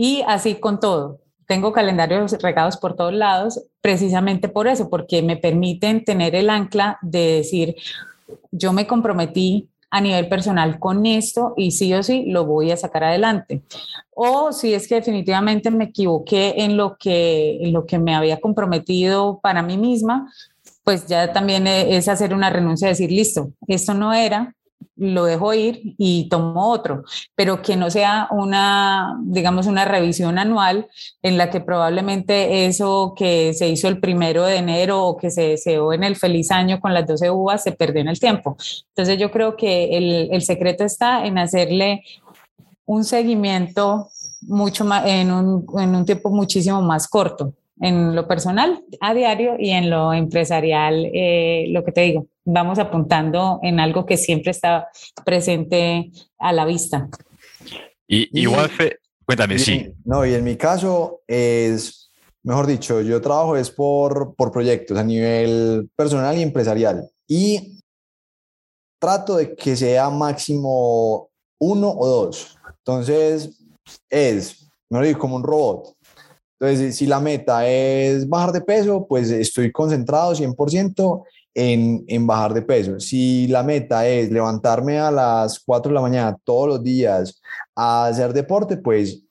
[0.00, 1.18] Y así con todo.
[1.48, 6.98] Tengo calendarios regados por todos lados, precisamente por eso, porque me permiten tener el ancla
[7.02, 7.74] de decir,
[8.52, 12.76] yo me comprometí a nivel personal con esto y sí o sí lo voy a
[12.76, 13.62] sacar adelante.
[14.14, 18.40] O si es que definitivamente me equivoqué en lo que, en lo que me había
[18.40, 20.32] comprometido para mí misma,
[20.84, 24.54] pues ya también es hacer una renuncia, decir, listo, esto no era,
[24.96, 27.04] lo dejo ir y tomo otro,
[27.34, 30.88] pero que no sea una, digamos, una revisión anual
[31.22, 35.50] en la que probablemente eso que se hizo el primero de enero o que se
[35.50, 38.56] deseó en el feliz año con las 12 uvas se perdió en el tiempo.
[38.88, 42.02] Entonces yo creo que el, el secreto está en hacerle
[42.84, 44.08] un seguimiento
[44.42, 49.56] mucho más, en un, en un tiempo muchísimo más corto en lo personal a diario
[49.58, 54.50] y en lo empresarial, eh, lo que te digo, vamos apuntando en algo que siempre
[54.50, 54.88] está
[55.24, 57.08] presente a la vista.
[58.06, 58.70] Y, igual,
[59.24, 59.92] cuéntame, sí.
[60.04, 62.10] No, y en mi caso es,
[62.42, 67.08] mejor dicho, yo trabajo es por, por proyectos a nivel personal y empresarial.
[67.26, 67.78] Y
[68.98, 71.28] trato de que sea máximo
[71.60, 72.56] uno o dos.
[72.78, 73.62] Entonces,
[74.08, 75.98] es, mejor dicho, como un robot
[76.60, 81.24] entonces, si la meta es bajar de peso, pues estoy concentrado 100%
[81.58, 83.00] en, bajar de peso.
[83.00, 87.40] Si la meta es levantarme a las 4 de la mañana todos los días
[87.74, 89.24] a hacer deporte, pues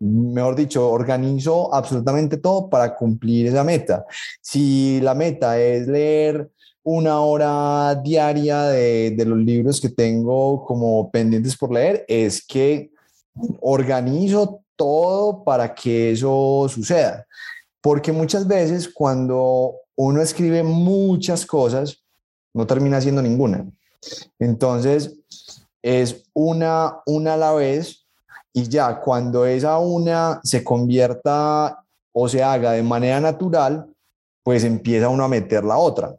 [0.00, 4.04] mejor dicho, organizo absolutamente todo para cumplir esa meta.
[4.40, 6.50] Si la meta es leer
[6.82, 12.90] una hora diaria de, de, los libros que tengo como pendientes por leer, es que
[13.60, 17.24] organizo todo para que eso suceda.
[17.80, 22.04] Porque muchas veces cuando uno escribe muchas cosas,
[22.54, 23.66] no termina haciendo ninguna.
[24.38, 25.18] Entonces,
[25.82, 28.06] es una, una a la vez
[28.52, 33.86] y ya cuando esa una se convierta o se haga de manera natural,
[34.44, 36.14] pues empieza uno a meter la otra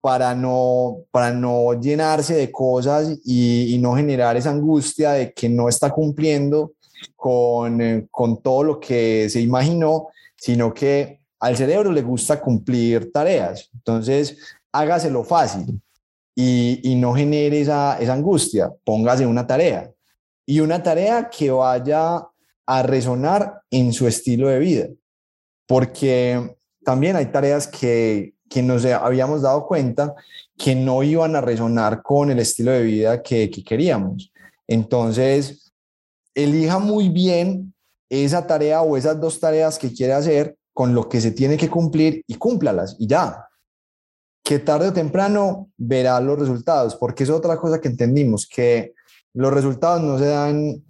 [0.00, 5.68] para no, para no llenarse de cosas y, no generar esa angustia de que no
[5.68, 6.72] está cumpliendo
[7.14, 13.68] con, con todo lo que se imaginó, sino que al cerebro le gusta cumplir tareas.
[13.74, 14.38] Entonces,
[14.72, 15.78] hágaselo fácil
[16.34, 18.72] y, no genere esa, angustia.
[18.82, 19.90] Póngase una tarea
[20.46, 22.26] y una tarea que vaya
[22.64, 24.88] a resonar en su estilo de vida.
[25.66, 30.14] Porque también hay tareas que, que nos habíamos dado cuenta
[30.56, 34.32] que no iban a resonar con el estilo de vida que queríamos.
[34.66, 35.74] Entonces,
[36.34, 37.74] elija muy bien
[38.08, 41.70] esa tarea o esas dos tareas que quiere hacer con lo que se tiene que
[41.70, 43.48] cumplir y cúmplalas y ya.
[44.42, 48.92] Que tarde o temprano verá los resultados, porque es otra cosa que entendimos, que
[49.32, 50.84] los resultados no se dan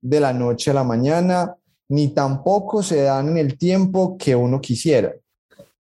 [0.00, 1.54] de la noche a la mañana,
[1.88, 5.12] ni tampoco se dan en el tiempo que uno quisiera,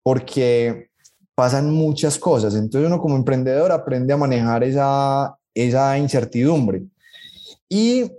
[0.03, 0.89] porque
[1.35, 2.55] pasan muchas cosas.
[2.55, 6.85] Entonces uno como emprendedor aprende a manejar esa, esa incertidumbre.
[7.69, 8.11] Y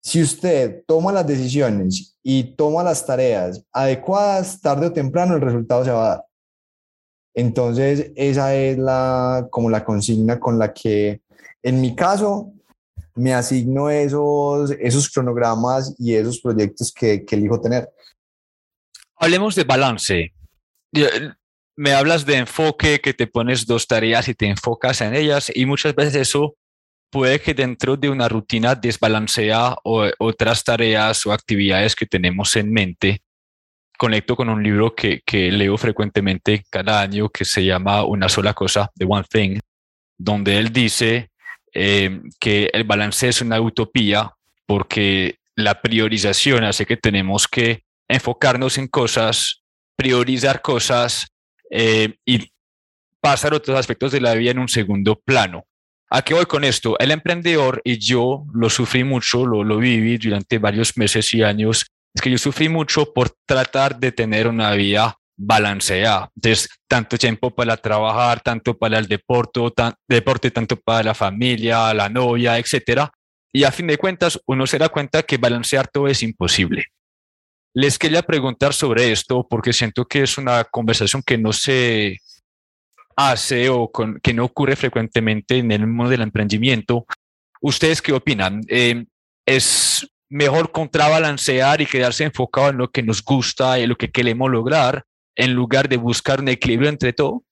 [0.00, 5.84] si usted toma las decisiones y toma las tareas adecuadas, tarde o temprano el resultado
[5.84, 6.24] se va a dar.
[7.34, 11.20] Entonces, esa es la, como la consigna con la que,
[11.62, 12.52] en mi caso,
[13.14, 17.90] me asigno esos, esos cronogramas y esos proyectos que, que elijo tener.
[19.16, 20.32] hablemos de balance.
[21.76, 25.66] Me hablas de enfoque, que te pones dos tareas y te enfocas en ellas y
[25.66, 26.56] muchas veces eso
[27.14, 33.22] puede que dentro de una rutina desbalancea otras tareas o actividades que tenemos en mente.
[33.96, 38.52] Conecto con un libro que, que leo frecuentemente cada año que se llama Una sola
[38.52, 39.60] cosa, The One Thing,
[40.18, 41.30] donde él dice
[41.72, 44.32] eh, que el balance es una utopía
[44.66, 49.62] porque la priorización hace que tenemos que enfocarnos en cosas,
[49.94, 51.28] priorizar cosas
[51.70, 52.50] eh, y
[53.20, 55.64] pasar otros aspectos de la vida en un segundo plano.
[56.14, 56.96] ¿A qué voy con esto?
[57.00, 61.86] El emprendedor y yo lo sufrí mucho, lo, lo viví durante varios meses y años.
[62.14, 66.30] Es que yo sufrí mucho por tratar de tener una vida balanceada.
[66.36, 69.60] Entonces, tanto tiempo para trabajar, tanto para el deporte,
[70.08, 73.10] deporte tanto para la familia, la novia, etcétera.
[73.52, 76.84] Y a fin de cuentas, uno se da cuenta que balancear todo es imposible.
[77.74, 82.18] Les quería preguntar sobre esto porque siento que es una conversación que no se
[83.16, 83.90] hace o
[84.22, 87.06] que no ocurre frecuentemente en el mundo del emprendimiento.
[87.60, 88.62] ¿Ustedes qué opinan?
[88.68, 89.04] Eh,
[89.46, 94.50] ¿Es mejor contrabalancear y quedarse enfocado en lo que nos gusta y lo que queremos
[94.50, 95.04] lograr
[95.36, 97.44] en lugar de buscar un equilibrio entre todo?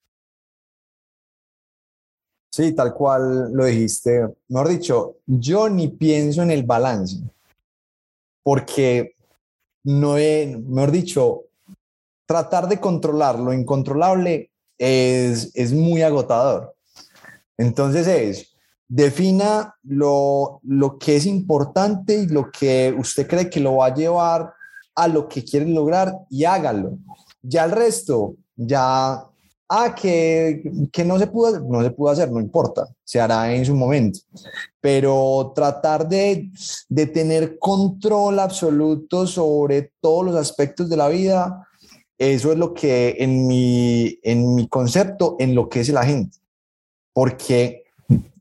[2.51, 4.27] Sí, tal cual lo dijiste.
[4.49, 7.17] Mejor dicho, yo ni pienso en el balance,
[8.43, 9.15] porque
[9.83, 11.45] no he, mejor dicho,
[12.27, 16.75] tratar de controlar lo incontrolable es, es muy agotador.
[17.57, 18.53] Entonces es,
[18.87, 23.93] defina lo, lo que es importante y lo que usted cree que lo va a
[23.93, 24.53] llevar
[24.95, 26.97] a lo que quiere lograr y hágalo.
[27.41, 29.25] Ya el resto, ya,
[29.69, 33.65] ah, que, que no, se pudo, no se pudo hacer, no importa, se hará en
[33.65, 34.19] su momento.
[34.79, 36.51] Pero tratar de,
[36.87, 41.67] de tener control absoluto sobre todos los aspectos de la vida,
[42.17, 46.37] eso es lo que en mi, en mi concepto enloquece la gente.
[47.13, 47.83] Porque,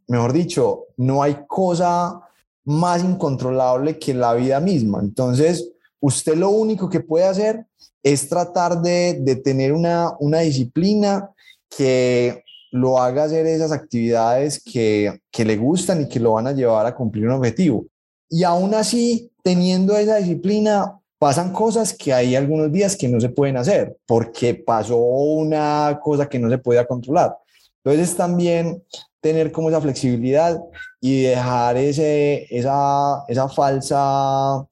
[0.06, 2.20] mejor dicho, no hay cosa
[2.64, 5.00] más incontrolable que la vida misma.
[5.00, 5.70] Entonces,
[6.00, 7.66] usted lo único que puede hacer
[8.02, 11.30] es tratar de, de tener una, una disciplina
[11.76, 16.52] que lo haga hacer esas actividades que, que le gustan y que lo van a
[16.52, 17.86] llevar a cumplir un objetivo.
[18.28, 23.28] Y aún así, teniendo esa disciplina, pasan cosas que hay algunos días que no se
[23.28, 27.36] pueden hacer porque pasó una cosa que no se podía controlar.
[27.84, 28.82] Entonces también
[29.20, 30.60] tener como esa flexibilidad
[31.00, 34.66] y dejar ese, esa, esa falsa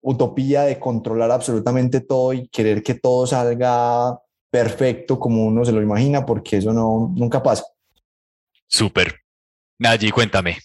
[0.00, 4.18] utopía de controlar absolutamente todo y querer que todo salga
[4.50, 7.62] perfecto como uno se lo imagina, porque eso no, nunca pasa.
[8.66, 9.20] Súper.
[9.78, 10.56] Nadie, cuéntame.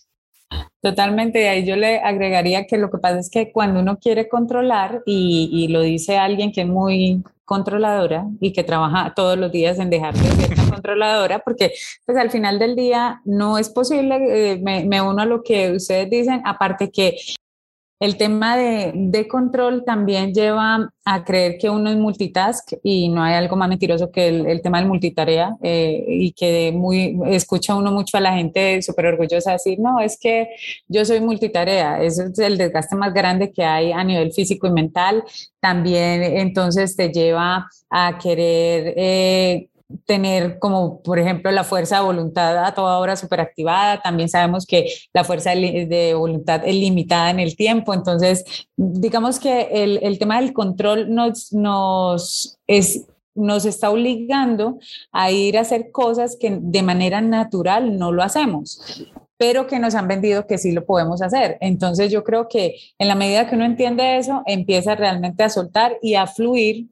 [0.82, 5.02] Totalmente, ahí yo le agregaría que lo que pasa es que cuando uno quiere controlar,
[5.06, 9.80] y, y lo dice alguien que es muy controladora y que trabaja todos los días
[9.80, 11.74] en dejar de ser controladora, porque
[12.06, 14.18] pues al final del día no es posible,
[14.54, 17.18] eh, me, me, uno a lo que ustedes dicen, aparte que
[18.00, 23.24] el tema de, de, control también lleva a creer que uno es multitask y no
[23.24, 27.76] hay algo más mentiroso que el, el tema del multitarea eh, y que muy escucha
[27.76, 30.50] uno mucho a la gente súper orgullosa decir, no, es que
[30.88, 34.72] yo soy multitarea, ese es el desgaste más grande que hay a nivel físico y
[34.72, 35.24] mental.
[35.60, 38.94] También entonces te lleva a querer...
[38.96, 39.70] Eh,
[40.06, 44.92] tener como, por ejemplo, la fuerza de voluntad a toda hora activada También sabemos que
[45.14, 47.94] la fuerza de voluntad es limitada en el tiempo.
[47.94, 53.06] Entonces, digamos que el, el tema del control nos, nos es
[53.40, 54.80] nos está obligando
[55.12, 58.82] a ir a hacer cosas que de manera natural no lo hacemos
[59.38, 61.58] pero que nos han vendido que sí lo podemos hacer.
[61.62, 65.98] Entonces yo creo que en la medida que uno entiende eso, empieza realmente a soltar
[66.02, 66.88] y a fluir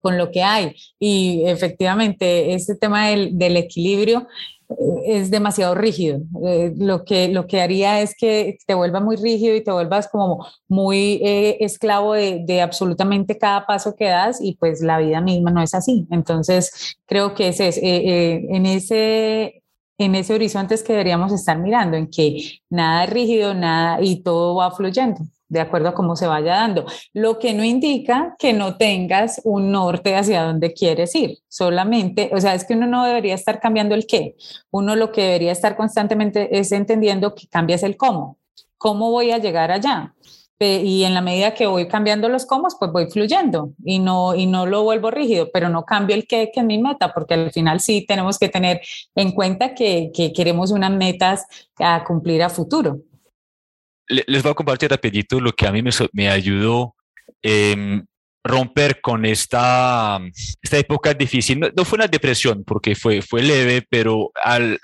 [0.00, 0.74] con lo que hay.
[0.98, 4.26] Y efectivamente, este tema del, equilibrio
[4.68, 4.74] eh,
[5.06, 6.20] es demasiado rígido.
[6.46, 10.08] Eh, lo, que, lo que haría es que te vuelva muy rígido y te vuelvas
[10.08, 15.50] como muy eh, esclavo de, absolutamente cada paso que das y pues la vida misma
[15.50, 16.06] no es así.
[16.10, 19.56] Entonces, creo que es, es en ese
[19.98, 24.22] en ese horizonte es que deberíamos estar mirando, en que nada es rígido, nada y
[24.22, 28.52] todo va fluyendo de acuerdo a cómo se vaya dando, lo que no indica que
[28.52, 33.04] no tengas un norte hacia donde quieres ir, solamente, o sea, es que uno no
[33.04, 34.36] debería estar cambiando el qué,
[34.70, 38.38] uno lo que debería estar constantemente es entendiendo que cambias el cómo,
[38.78, 40.14] cómo voy a llegar allá.
[40.62, 44.44] Y en la medida que voy cambiando los cómo, pues voy fluyendo y no, y
[44.44, 47.50] no lo vuelvo rígido, pero no cambio el qué, que es mi meta, porque al
[47.50, 48.82] final sí tenemos que tener
[49.14, 51.46] en cuenta que, que queremos unas metas
[51.78, 53.00] a cumplir a futuro
[54.26, 56.94] les voy a compartir rapidito lo que a mí me, me ayudó.
[57.42, 58.02] Eh,
[58.44, 60.18] romper con esta,
[60.62, 61.60] esta época difícil.
[61.60, 64.80] No, fue una depresión porque fue, fue leve, pero al,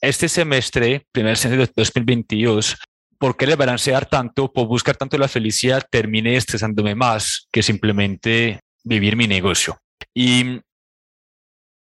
[0.00, 2.76] este semestre, primer semestre de 2022,
[3.18, 9.16] por querer balancear tanto, por buscar tanto la felicidad, terminé estresándome más que simplemente vivir
[9.16, 9.78] mi negocio.
[10.12, 10.60] Y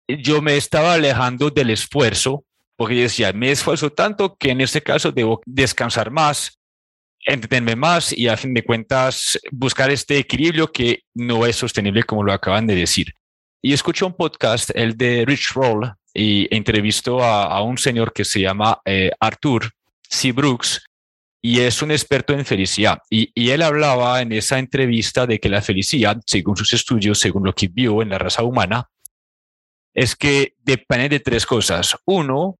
[0.08, 2.44] yo me estaba alejando del esfuerzo,
[2.76, 6.57] porque decía, me esfuerzo tanto que en este caso debo descansar más,
[7.28, 12.24] entretenerme más y a fin de cuentas buscar este equilibrio que no es sostenible como
[12.24, 13.14] lo acaban de decir.
[13.62, 18.40] Y escuché un podcast, el de Rich Roll, y entrevistó a, un señor que se
[18.40, 19.70] llama eh, Arthur
[20.10, 20.32] C.
[20.32, 20.86] Brooks,
[21.42, 23.00] y es un experto en felicidad.
[23.10, 27.44] Y, y, él hablaba en esa entrevista de que la felicidad, según sus estudios, según
[27.44, 28.90] lo que vio en la raza humana,
[29.94, 31.96] es que depende de tres cosas.
[32.06, 32.58] Uno,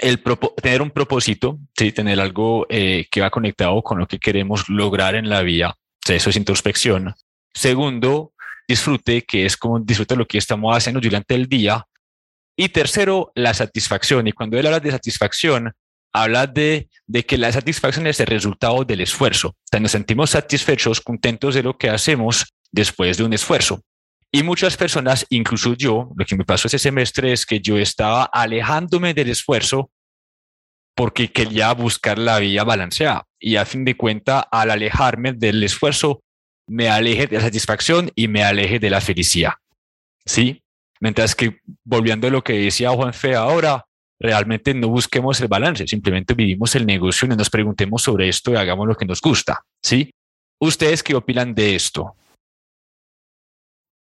[0.00, 0.22] el
[0.62, 1.92] tener un propósito, ¿sí?
[1.92, 5.76] tener algo eh, que va conectado con lo que queremos lograr en la vida.
[6.08, 7.14] eso es introspección.
[7.54, 8.32] Segundo,
[8.66, 11.84] disfrute, que es como disfrutar lo que estamos haciendo durante el día.
[12.56, 14.26] Y tercero, la satisfacción.
[14.26, 15.72] Y cuando él habla de satisfacción,
[16.12, 19.56] habla de, de que la satisfacción es el resultado del esfuerzo.
[19.72, 23.82] O nos sentimos satisfechos, contentos de lo que hacemos después de un esfuerzo.
[24.32, 28.24] Y muchas personas, incluso yo, lo que me pasó ese semestre es que yo estaba
[28.24, 29.90] alejándome del esfuerzo
[30.94, 33.24] porque quería buscar la vía balanceada.
[33.38, 36.22] Y a fin de cuentas, al alejarme del esfuerzo,
[36.68, 39.54] me aleje de la satisfacción y me aleje de la felicidad.
[40.24, 40.62] ¿Sí?
[41.00, 43.84] Mientras que, volviendo a lo que decía Juan Fe ahora,
[44.20, 48.56] realmente no busquemos el balance, simplemente vivimos el negocio y nos preguntemos sobre esto y
[48.56, 49.64] hagamos lo que nos gusta.
[49.82, 50.12] ¿Sí?
[50.60, 52.14] ¿Ustedes qué opinan de esto?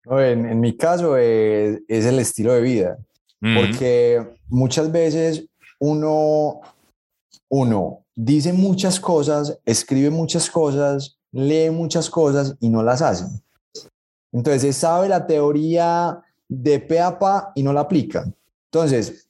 [0.07, 2.99] En, en mi caso es, es, el estilo de vida,
[3.41, 5.47] porque muchas veces
[5.79, 6.61] uno,
[7.49, 13.25] uno dice muchas cosas, escribe muchas cosas, lee muchas cosas y no las hace.
[14.33, 18.25] Entonces, sabe la teoría de pe a pa y no la aplica.
[18.71, 19.24] Entonces,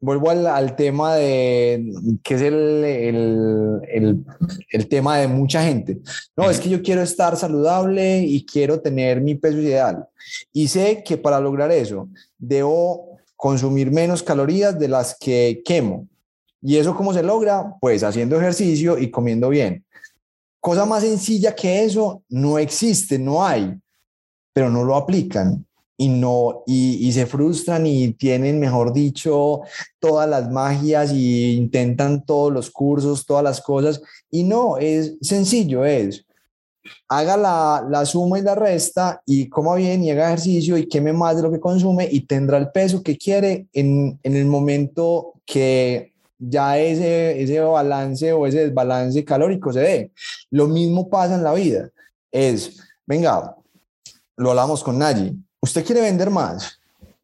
[0.00, 1.92] vuelvo al, tema de,
[2.22, 4.24] que es el, el,
[4.70, 5.98] el, tema de mucha gente.
[6.36, 10.06] No, es que yo quiero estar saludable y quiero tener mi peso ideal.
[10.52, 16.06] Y sé que para lograr eso, debo consumir menos calorías de las que quemo.
[16.60, 17.74] ¿Y eso cómo se logra?
[17.80, 19.84] Pues haciendo ejercicio y comiendo bien.
[20.60, 23.78] Cosa más sencilla que eso no existe, no hay,
[24.52, 25.67] pero no lo aplican
[25.98, 29.62] y no y, se frustran y tienen, mejor dicho,
[29.98, 35.84] todas las magias y intentan todos los cursos, todas las cosas y no, es sencillo,
[35.84, 36.24] es
[37.08, 41.12] haga la, la suma y la resta y coma bien y haga ejercicio y queme
[41.12, 45.34] más de lo que consume y tendrá el peso que quiere en, en el momento
[45.44, 50.12] que ya ese, ese balance o ese desbalance calórico se dé.
[50.50, 51.90] Lo mismo pasa en la vida.
[52.30, 53.56] Es, venga,
[54.36, 56.80] lo hablamos con Nayi, ¿Usted quiere vender más?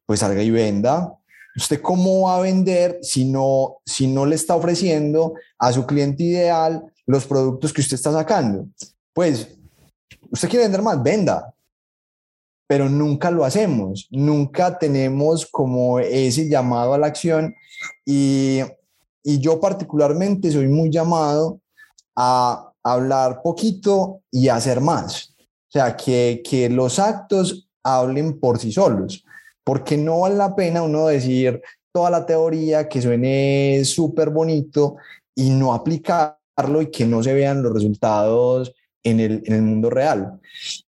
[0.06, 1.16] Pues salga y venda.
[1.56, 6.24] ¿Usted cómo va a vender si no, si no le está ofreciendo a su cliente
[6.24, 8.66] ideal los productos que usted está sacando?
[9.12, 9.56] Pues,
[10.30, 11.00] ¿usted quiere vender más?
[11.02, 11.54] Venda.
[12.66, 17.54] Pero nunca lo hacemos, nunca tenemos como ese llamado a la acción
[18.06, 18.60] y,
[19.22, 21.60] y yo particularmente soy muy llamado
[22.16, 25.34] a hablar poquito y hacer más.
[25.38, 29.24] O sea, que, que los actos hablen por sí solos,
[29.62, 31.62] porque no vale la pena uno decir
[31.92, 34.96] toda la teoría que suene súper bonito
[35.34, 38.74] y no aplicarlo y que no se vean los resultados
[39.04, 40.40] en el, mundo real.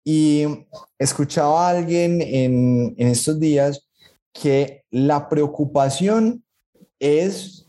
[0.03, 0.45] Y
[0.97, 3.85] escuchaba a alguien en, en estos días
[4.33, 6.43] que la preocupación
[6.99, 7.67] es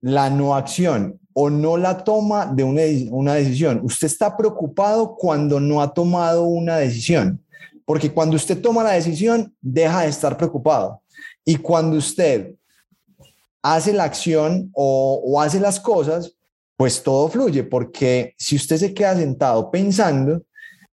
[0.00, 3.80] la no acción o no la toma de una, una decisión.
[3.82, 7.42] Usted está preocupado cuando no ha tomado una decisión.
[7.84, 11.02] Porque cuando usted toma la decisión, deja de estar preocupado.
[11.44, 12.54] Y cuando usted
[13.62, 16.34] hace la acción o, hace las cosas,
[16.76, 20.42] pues todo fluye, porque si usted se queda sentado pensando,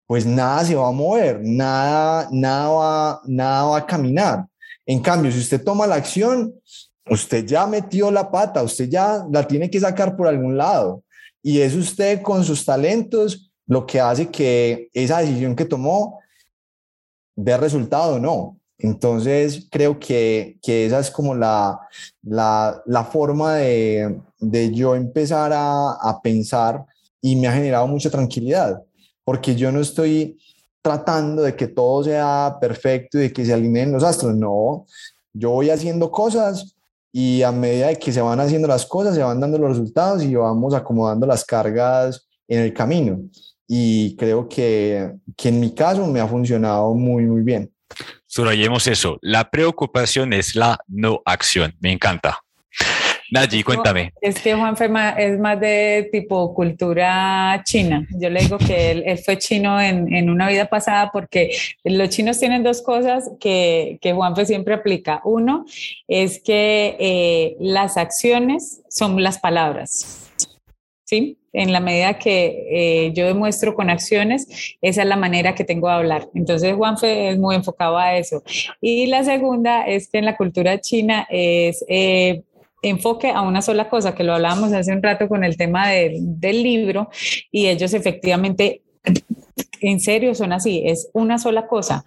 [0.07, 4.47] pues nada se va a mover, nada, nada, va, nada va a caminar.
[4.84, 6.55] En cambio, si usted toma la acción,
[7.09, 11.03] usted ya metió la pata, usted ya la tiene que sacar por algún lado.
[11.43, 16.20] Y es usted con sus talentos lo que hace que esa decisión que tomó
[17.37, 18.59] ver resultado no.
[18.78, 21.78] Entonces, creo que, que esa es como la,
[22.22, 26.84] la, la forma de, de, yo empezar a, a pensar
[27.22, 28.82] y me ha generado mucha tranquilidad,
[29.24, 30.39] porque yo no estoy
[30.82, 34.87] tratando de que todo sea perfecto y de que se alineen los astros, no,
[35.32, 36.76] yo voy haciendo cosas
[37.12, 40.22] y a medida de que se van haciendo las cosas, se van dando los resultados
[40.22, 43.20] y vamos acomodando las cargas en el camino.
[43.67, 47.71] Y creo que, que en mi caso me ha funcionado muy, muy bien.
[48.27, 49.19] Subrayemos eso.
[49.23, 51.75] La preocupación es la no acción.
[51.81, 52.39] Me encanta.
[53.31, 54.12] Naji, cuéntame.
[54.21, 54.77] Es que Juan
[55.19, 58.07] es más de tipo cultura china.
[58.11, 62.39] Yo le digo que él, fue chino en, en, una vida pasada porque los chinos
[62.39, 65.21] tienen dos cosas que, que Juanfe siempre aplica.
[65.25, 65.64] Uno
[66.07, 70.26] es que eh, las acciones son las palabras.
[71.07, 71.39] ¿Sí?
[71.53, 75.89] En la medida que eh, yo demuestro con acciones, esa es la manera que tengo
[75.89, 76.29] de hablar.
[76.35, 78.43] Entonces, Juanfe es muy enfocado a eso.
[78.81, 82.43] Y la segunda es que en la cultura china es eh,
[82.83, 86.63] enfoque a una sola cosa, que lo hablábamos hace un rato con el tema del
[86.63, 87.09] libro,
[87.51, 88.83] y ellos efectivamente,
[89.81, 92.05] en serio, son así, es una sola cosa.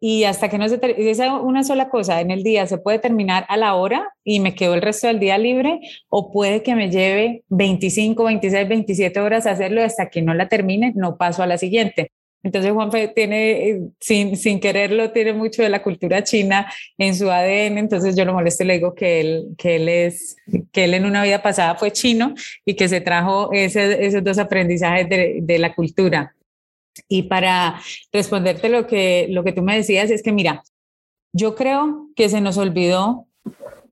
[0.00, 3.44] Y hasta que no se esa una sola cosa en el día se puede terminar
[3.48, 6.90] a la hora y me quedo el resto del día libre, o puede que me
[6.90, 11.58] lleve 25, 26, 27 horas hacerlo hasta que no la termine, no paso a la
[11.58, 12.12] siguiente.
[12.42, 17.30] Entonces Juanfe tiene, eh, sin, sin quererlo, tiene mucho de la cultura china en su
[17.30, 20.36] ADN, entonces yo lo molesto y le digo que él, que él es,
[20.72, 22.34] que él en una vida pasada fue chino
[22.64, 26.34] y que se trajo ese, esos dos aprendizajes de, de, la cultura.
[27.08, 27.80] Y para
[28.12, 30.62] responderte lo que, lo que tú me decías es que mira,
[31.32, 33.26] yo creo que se nos olvidó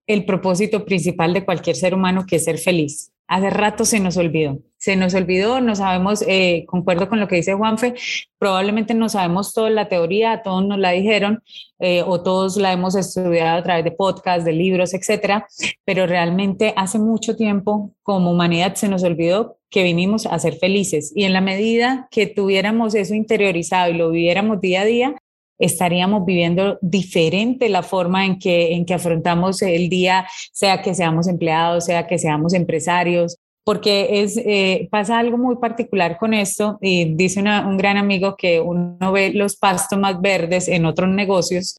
[0.07, 3.13] el propósito principal de cualquier ser humano que es ser feliz.
[3.27, 7.37] Hace rato se nos olvidó, se nos olvidó, no sabemos, eh, concuerdo con lo que
[7.37, 7.95] dice Juanfe,
[8.39, 11.43] probablemente no sabemos toda la teoría, todos nos la dijeron
[11.81, 15.47] eh, o todos la hemos estudiado a través de podcasts, de libros, etcétera,
[15.85, 21.13] pero realmente hace mucho tiempo como humanidad se nos olvidó que vinimos a ser felices.
[21.15, 25.15] Y en la medida que tuviéramos eso interiorizado y lo viviéramos día a día,
[25.59, 31.27] estaríamos viviendo diferente la forma en que, en que afrontamos el día, sea que seamos
[31.29, 33.39] empleados, sea que seamos empresarios,
[33.69, 39.13] porque eh, pasa algo muy particular con esto y dice un gran amigo que uno
[39.13, 41.77] ve los pastos más verdes en otros negocios.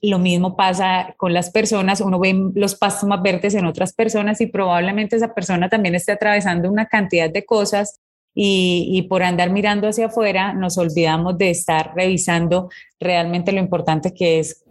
[0.00, 4.40] Lo mismo pasa con las personas, uno ve los pastos más verdes en otras personas
[4.40, 7.98] y probablemente esa persona también esté atravesando una cantidad de cosas
[8.32, 14.38] y, por andar mirando hacia afuera nos olvidamos de estar revisando realmente lo importante que
[14.38, 14.62] es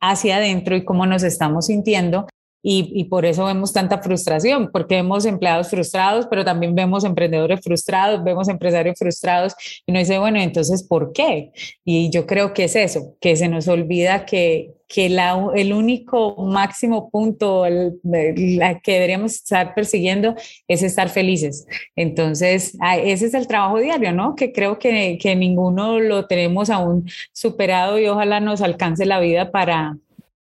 [0.00, 2.28] hacia adentro y cómo nos estamos sintiendo.
[2.70, 7.60] Y, y, por eso vemos tanta frustración, porque vemos empleados frustrados, pero también vemos emprendedores
[7.62, 9.54] frustrados, vemos empresarios frustrados
[9.86, 11.50] y uno dice, bueno, entonces, ¿por qué?
[11.82, 16.36] Y yo creo que es eso, que se nos olvida que, que la, el único
[16.44, 20.34] máximo punto el, la que deberíamos estar persiguiendo
[20.66, 21.66] es estar felices.
[21.96, 24.34] Entonces, ese es el trabajo diario, ¿no?
[24.34, 29.50] Que creo que, que ninguno lo tenemos aún superado y ojalá nos alcance la vida
[29.50, 29.96] para,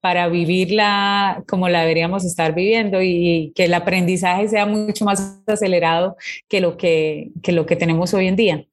[0.02, 6.18] para vivirla como la deberíamos estar viviendo y que el aprendizaje sea mucho más acelerado
[6.50, 8.66] que lo que, que, lo que tenemos hoy en día.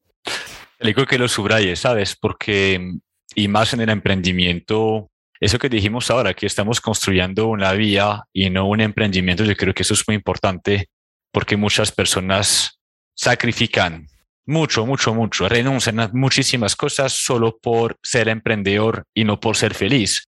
[0.81, 2.17] digo que lo subraye, ¿sabes?
[2.17, 2.95] Porque,
[3.35, 8.49] y más en el emprendimiento, eso que dijimos ahora, que estamos construyendo una vía y
[8.49, 10.89] no un emprendimiento, yo creo que eso es muy importante
[11.31, 12.81] porque muchas personas
[13.15, 14.07] sacrifican
[14.47, 19.75] mucho, mucho, mucho, renuncian a muchísimas cosas solo por ser emprendedor y no por ser
[19.75, 20.28] feliz.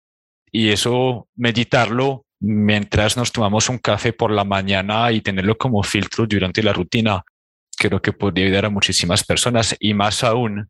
[0.51, 6.26] Y eso, meditarlo mientras nos tomamos un café por la mañana y tenerlo como filtro
[6.26, 7.24] durante la rutina,
[7.76, 10.68] creo que podría ayudar a muchísimas personas y más aún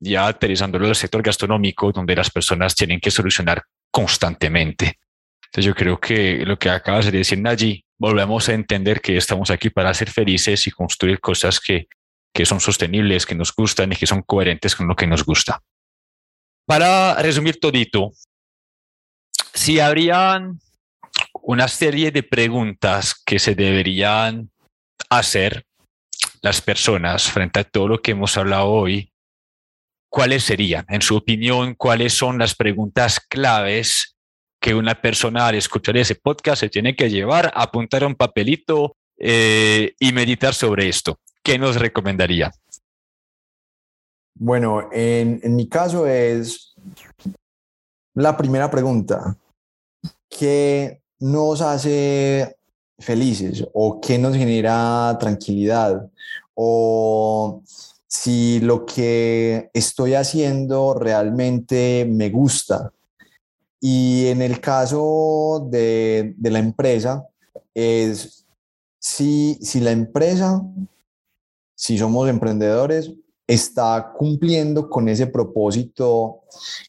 [0.00, 4.98] ya aterrizándolo el sector gastronómico, donde las personas tienen que solucionar constantemente.
[5.46, 9.50] Entonces yo creo que lo que acabas de decir, Naji, volvemos a entender que estamos
[9.50, 11.86] aquí para ser felices y construir cosas que,
[12.34, 15.62] que son sostenibles, que nos gustan y que son coherentes con lo que nos gusta.
[16.66, 18.12] Para resumir todito,
[19.54, 20.60] si habrían
[21.42, 24.50] una serie de preguntas que se deberían
[25.10, 25.66] hacer
[26.40, 29.12] las personas frente a todo lo que hemos hablado hoy,
[30.08, 30.86] ¿cuáles serían?
[30.88, 34.16] En su opinión, ¿cuáles son las preguntas claves
[34.60, 38.96] que una persona al escuchar ese podcast se tiene que llevar, apuntar a un papelito
[39.18, 41.18] eh, y meditar sobre esto?
[41.42, 42.52] ¿Qué nos recomendaría?
[44.34, 46.74] Bueno, en, en mi caso es
[48.14, 49.36] la primera pregunta.
[50.28, 52.56] ¿Qué nos hace
[52.98, 56.10] felices o qué nos genera tranquilidad?
[56.54, 57.62] O
[58.06, 62.92] si lo que estoy haciendo realmente me gusta.
[63.80, 67.26] Y en el caso de, la empresa,
[67.74, 68.46] es
[68.98, 70.62] si, si la empresa,
[71.74, 73.12] si somos emprendedores,
[73.46, 76.42] está cumpliendo con ese propósito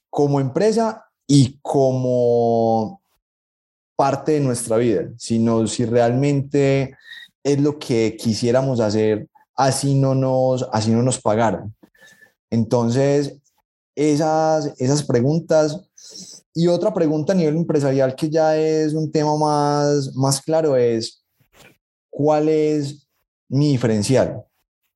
[0.09, 1.05] como empresa
[1.35, 3.01] y como
[3.95, 6.95] parte de nuestra vida, sino si realmente
[7.43, 11.73] es lo que quisiéramos hacer así no nos, así no nos pagaran.
[12.51, 13.35] Entonces,
[13.95, 15.89] esas, esas preguntas.
[16.53, 21.25] Y otra pregunta a nivel empresarial que ya es un tema más, más claro es,
[22.11, 23.07] ¿cuál es
[23.49, 24.43] mi diferencial?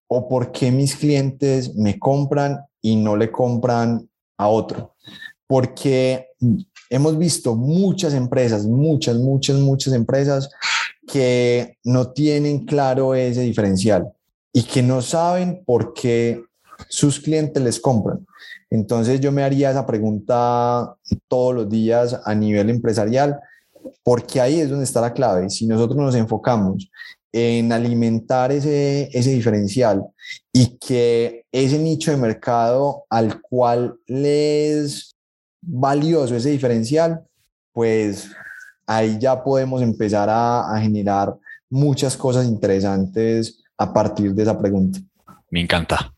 [0.07, 4.07] ¿O por qué mis clientes me compran y no le compran
[4.38, 4.93] a otro?
[5.47, 6.26] Porque
[6.89, 10.49] hemos visto muchas empresas, muchas, muchas, muchas empresas
[11.07, 14.11] que no tienen claro ese diferencial
[14.53, 16.43] y que no saben por qué
[16.89, 18.26] sus clientes les compran.
[18.69, 20.95] Entonces yo me haría esa pregunta
[21.27, 23.39] todos los días a nivel empresarial,
[24.03, 25.49] porque ahí es donde está la clave.
[25.49, 26.89] Si nosotros nos enfocamos
[27.31, 30.03] en alimentar ese, ese diferencial
[30.51, 35.16] y que ese nicho de mercado al cual les
[35.68, 37.22] valioso ese diferencial,
[37.73, 38.31] pues
[38.85, 41.35] ahí ya podemos empezar a, a generar
[41.69, 44.99] muchas cosas interesantes a partir de esa pregunta.
[45.52, 46.14] Me encanta.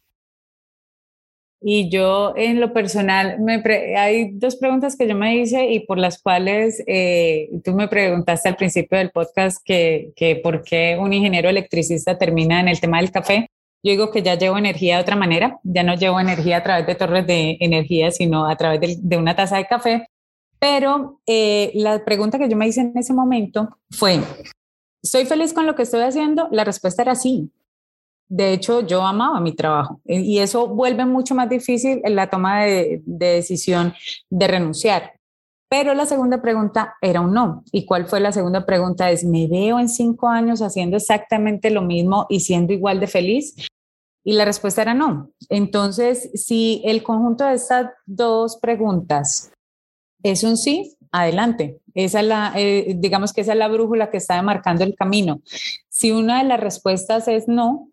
[1.62, 3.62] Y yo en lo personal, me
[3.98, 8.48] hay dos preguntas que yo me hice y por las cuales eh, tú me preguntaste
[8.48, 13.02] al principio del podcast que, que por qué un ingeniero electricista termina en el tema
[13.02, 13.50] del café.
[13.82, 16.86] Yo digo que ya llevo energía de otra manera, ya no llevo energía a través
[16.86, 20.08] de torres de energía, sino a través de, de una taza de café.
[20.60, 24.20] Pero eh, la pregunta que yo me hice en ese momento fue,
[25.02, 26.50] ¿estoy feliz con lo que estoy haciendo?
[26.52, 27.52] La respuesta era sí.
[28.28, 32.64] De hecho, yo amaba mi trabajo y eso vuelve mucho más difícil en la toma
[32.64, 33.94] de, decisión
[34.30, 35.19] de renunciar.
[35.70, 37.64] Pero la segunda pregunta era un no.
[37.72, 39.12] ¿Y cuál fue la segunda pregunta?
[39.12, 43.56] Es, ¿me veo en cinco años haciendo exactamente lo mismo y siendo igual de feliz?
[44.24, 45.30] Y la respuesta era no.
[45.48, 49.52] Entonces, si el conjunto de estas dos preguntas
[50.24, 51.80] es un sí, adelante.
[51.94, 55.42] Esa es la, eh, digamos que esa es la brújula que está marcando el camino.
[55.88, 57.90] Si una de las respuestas es no,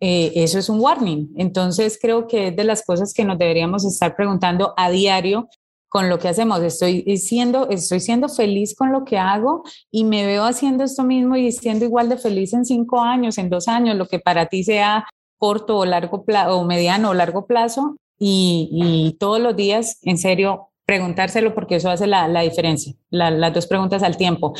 [0.00, 1.32] eh, eso es un warning.
[1.36, 5.48] Entonces creo que es de las cosas que nos deberíamos estar preguntando a diario
[5.92, 6.62] con lo que hacemos.
[6.62, 11.36] Estoy siendo, estoy siendo feliz con lo que hago y me veo haciendo esto mismo
[11.36, 14.64] y siendo igual de feliz en cinco años, en dos años, lo que para ti
[14.64, 15.06] sea
[15.38, 20.16] corto o largo plazo o mediano o largo plazo y, y todos los días, en
[20.18, 24.54] serio, preguntárselo porque eso hace la, la diferencia, las dos preguntas al tiempo.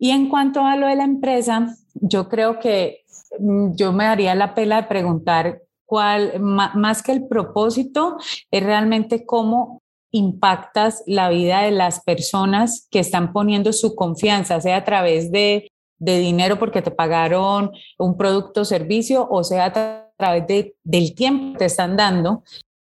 [0.00, 3.04] Y en cuanto a lo de la empresa, yo creo que
[3.38, 8.16] Mm, yo me daría la pela de preguntar cuál, más que el propósito,
[8.50, 14.76] es realmente cómo impactas la vida de las personas que están poniendo su confianza, sea
[14.76, 20.10] a través de, de dinero porque te pagaron un producto o servicio, o sea a
[20.16, 22.42] través de, del tiempo que te están dando,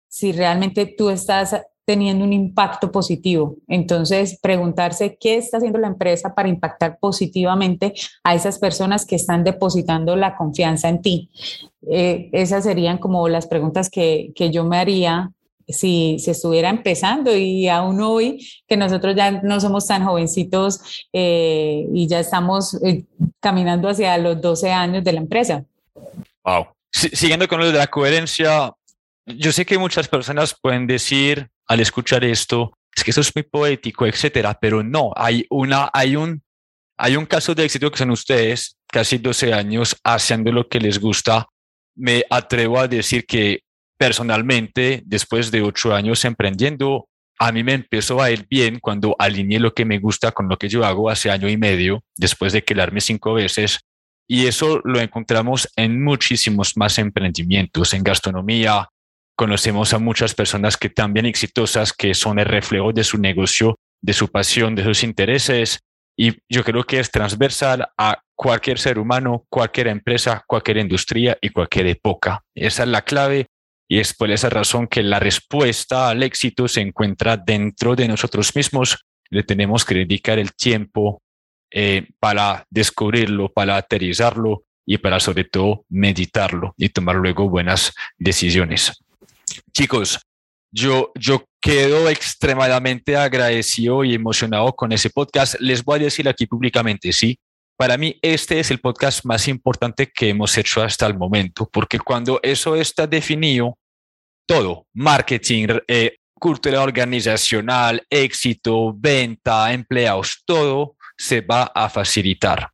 [0.08, 3.58] si realmente tú estás teniendo un impacto positivo.
[3.68, 9.44] Entonces, preguntarse qué está haciendo la empresa para impactar positivamente a esas personas que están
[9.44, 11.30] depositando la confianza en ti.
[11.90, 15.32] Eh, esas serían como las preguntas que, que yo me haría
[15.68, 21.86] si, si, estuviera empezando y aún hoy que nosotros ya no somos tan jovencitos eh,
[21.94, 23.06] y ya estamos eh,
[23.40, 25.66] caminando hacia los 12 años de la empresa.
[26.44, 26.68] Wow.
[26.92, 28.74] siguiendo con lo de la coherencia,
[29.26, 33.44] yo sé que muchas personas pueden decir, al escuchar esto, es que eso es muy
[33.44, 36.44] poético, etcétera, pero no, hay, una, hay, un,
[36.98, 41.00] hay un caso de éxito que son ustedes, casi 12 años haciendo lo que les
[41.00, 41.48] gusta.
[41.96, 43.64] Me atrevo a decir que
[44.04, 47.08] personalmente, después de 8 años emprendiendo,
[47.40, 50.58] a mí me empezó a ir bien cuando alineé lo que me gusta con lo
[50.58, 53.80] que yo hago hace año y medio, después de quedarme cinco veces.
[54.28, 58.90] Y eso lo encontramos en muchísimos más emprendimientos, en gastronomía,
[59.38, 64.12] conocemos a muchas personas que también exitosas, que son el reflejo de su negocio, de
[64.12, 65.80] su pasión, de sus intereses.
[66.18, 71.52] Y yo creo que es transversal a cualquier ser humano, cualquier empresa, cualquier industria y
[71.52, 72.44] cualquier época.
[72.54, 73.48] Esa es la clave
[73.94, 78.56] y es por esa razón que la respuesta al éxito se encuentra dentro de nosotros
[78.56, 79.06] mismos.
[79.30, 81.22] Le tenemos que dedicar el tiempo
[81.70, 88.94] eh, para descubrirlo, para aterrizarlo y para sobre todo meditarlo y tomar luego buenas decisiones.
[89.72, 90.20] Chicos,
[90.72, 95.54] yo, yo quedo extremadamente agradecido y emocionado con ese podcast.
[95.60, 97.38] Les voy a decir aquí públicamente, sí,
[97.78, 102.00] para mí este es el podcast más importante que hemos hecho hasta el momento, porque
[102.00, 103.78] cuando eso está definido,
[104.46, 112.70] todo, marketing, eh, cultura organizacional, éxito, venta, empleados, todo se va a facilitar.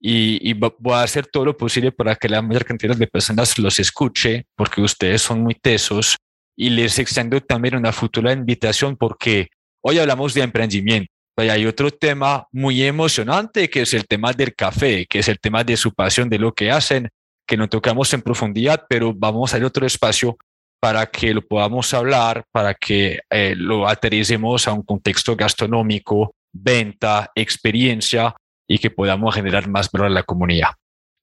[0.00, 3.58] Y, y, voy a hacer todo lo posible para que la mayor cantidad de personas
[3.58, 6.16] los escuche, porque ustedes son muy tesos
[6.56, 9.48] y les extiendo también una futura invitación porque
[9.80, 11.12] hoy hablamos de emprendimiento.
[11.36, 15.38] Y hay otro tema muy emocionante que es el tema del café, que es el
[15.38, 17.08] tema de su pasión, de lo que hacen,
[17.46, 20.36] que no tocamos en profundidad, pero vamos a ir a otro espacio
[20.80, 27.30] para que lo podamos hablar, para que eh, lo aterricemos a un contexto gastronómico, venta,
[27.34, 28.34] experiencia
[28.68, 30.70] y que podamos generar más valor a la comunidad.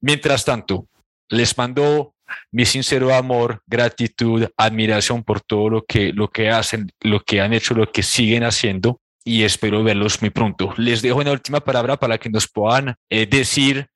[0.01, 0.87] Mientras tanto,
[1.29, 2.13] les mando
[2.51, 7.53] mi sincero amor, gratitud, admiración por todo lo que, lo que hacen, lo que han
[7.53, 10.73] hecho, lo que siguen haciendo y espero verlos muy pronto.
[10.77, 13.87] Les dejo una última palabra para que nos puedan eh, decir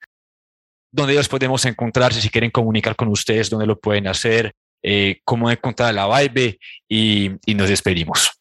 [0.92, 4.54] dónde los podemos encontrar, si quieren comunicar con ustedes, dónde lo pueden hacer,
[4.84, 8.39] eh, cómo encontrar la vibe y, y nos despedimos.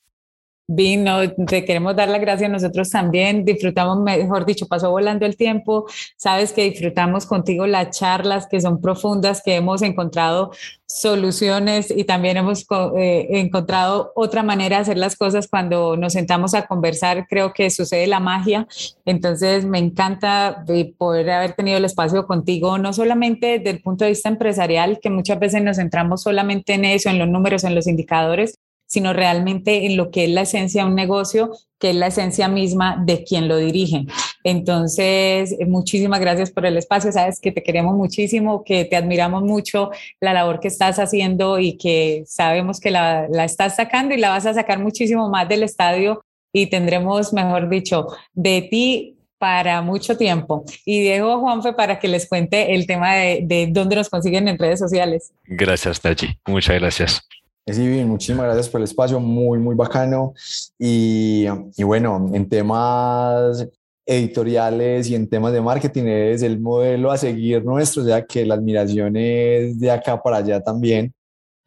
[0.70, 3.43] Vino, te queremos dar las gracias nosotros también.
[3.47, 5.86] Disfrutamos, mejor dicho, pasó volando el tiempo.
[6.15, 10.51] Sabes que disfrutamos contigo las charlas que son profundas, que hemos encontrado
[10.86, 12.66] soluciones y también hemos
[12.99, 17.27] eh, encontrado otra manera de hacer las cosas cuando nos sentamos a conversar.
[17.28, 18.69] Creo que sucede la magia.
[19.07, 24.05] Entonces, me encanta eh, poder haber tenido el espacio contigo, no solamente desde el punto
[24.05, 27.74] de vista empresarial, que muchas veces nos centramos solamente en eso, en los números, en
[27.74, 28.59] los indicadores,
[28.89, 32.48] sino realmente en lo que es la esencia de un negocio, que es la esencia
[32.48, 34.06] misma de quien lo dirige.
[34.43, 37.12] Entonces, muchísimas gracias por el espacio.
[37.12, 39.90] Sabes que te queremos muchísimo, que te admiramos mucho
[40.20, 44.31] la labor que estás haciendo y que sabemos que la, la estás sacando y la
[44.31, 50.16] vas a sacar muchísimo más del estadio y tendremos, mejor dicho, de ti para mucho
[50.16, 50.65] tiempo.
[50.85, 54.48] Y dejo a Juanfe para que les cuente el tema de, de dónde nos consiguen
[54.48, 55.32] en redes sociales.
[55.44, 56.39] Gracias, Tachi.
[56.47, 57.28] Muchas gracias.
[57.73, 60.32] Sí, bien, muchísimas gracias por el espacio, muy, muy bacano.
[60.78, 61.45] Y,
[61.77, 63.66] y, bueno, en temas
[64.07, 68.47] editoriales y en temas de marketing es el modelo a seguir nuestro, o sea que
[68.47, 71.12] la admiración es de acá para allá también.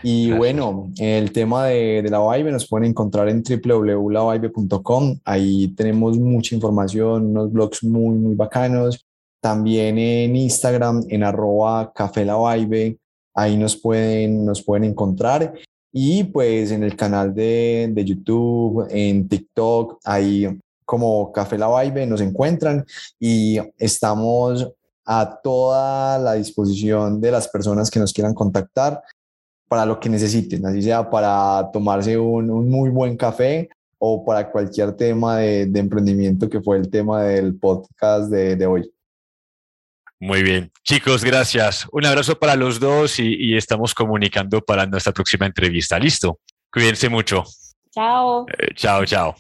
[0.02, 5.20] Y bueno, el tema de, de, la Vibe nos pueden encontrar en www.lavibe.com.
[5.24, 9.06] Ahí tenemos mucha información, unos blogs muy, muy bacanos.
[9.40, 12.98] También en Instagram, en arroba café la Vibe.
[13.36, 15.54] Ahí nos pueden, nos pueden encontrar.
[15.92, 20.48] Y pues en el canal de, de YouTube, en TikTok, ahí
[20.86, 22.86] como Café La Vibe nos encuentran
[23.20, 24.70] y estamos
[25.06, 29.02] a toda la disposición de las personas que nos quieran contactar
[29.68, 33.70] para lo que necesiten, así sea para tomarse un, un muy buen café
[34.00, 38.92] o para cualquier tema de, emprendimiento que fue el tema del podcast de, de hoy.
[40.22, 40.72] Muy bien.
[40.84, 41.88] Chicos, gracias.
[41.92, 45.98] Un abrazo para los dos y, y, estamos comunicando para nuestra próxima entrevista.
[45.98, 46.40] Listo.
[46.72, 47.44] Cuídense mucho.
[47.92, 48.46] Chao.
[48.48, 49.36] Eh, chao, chao.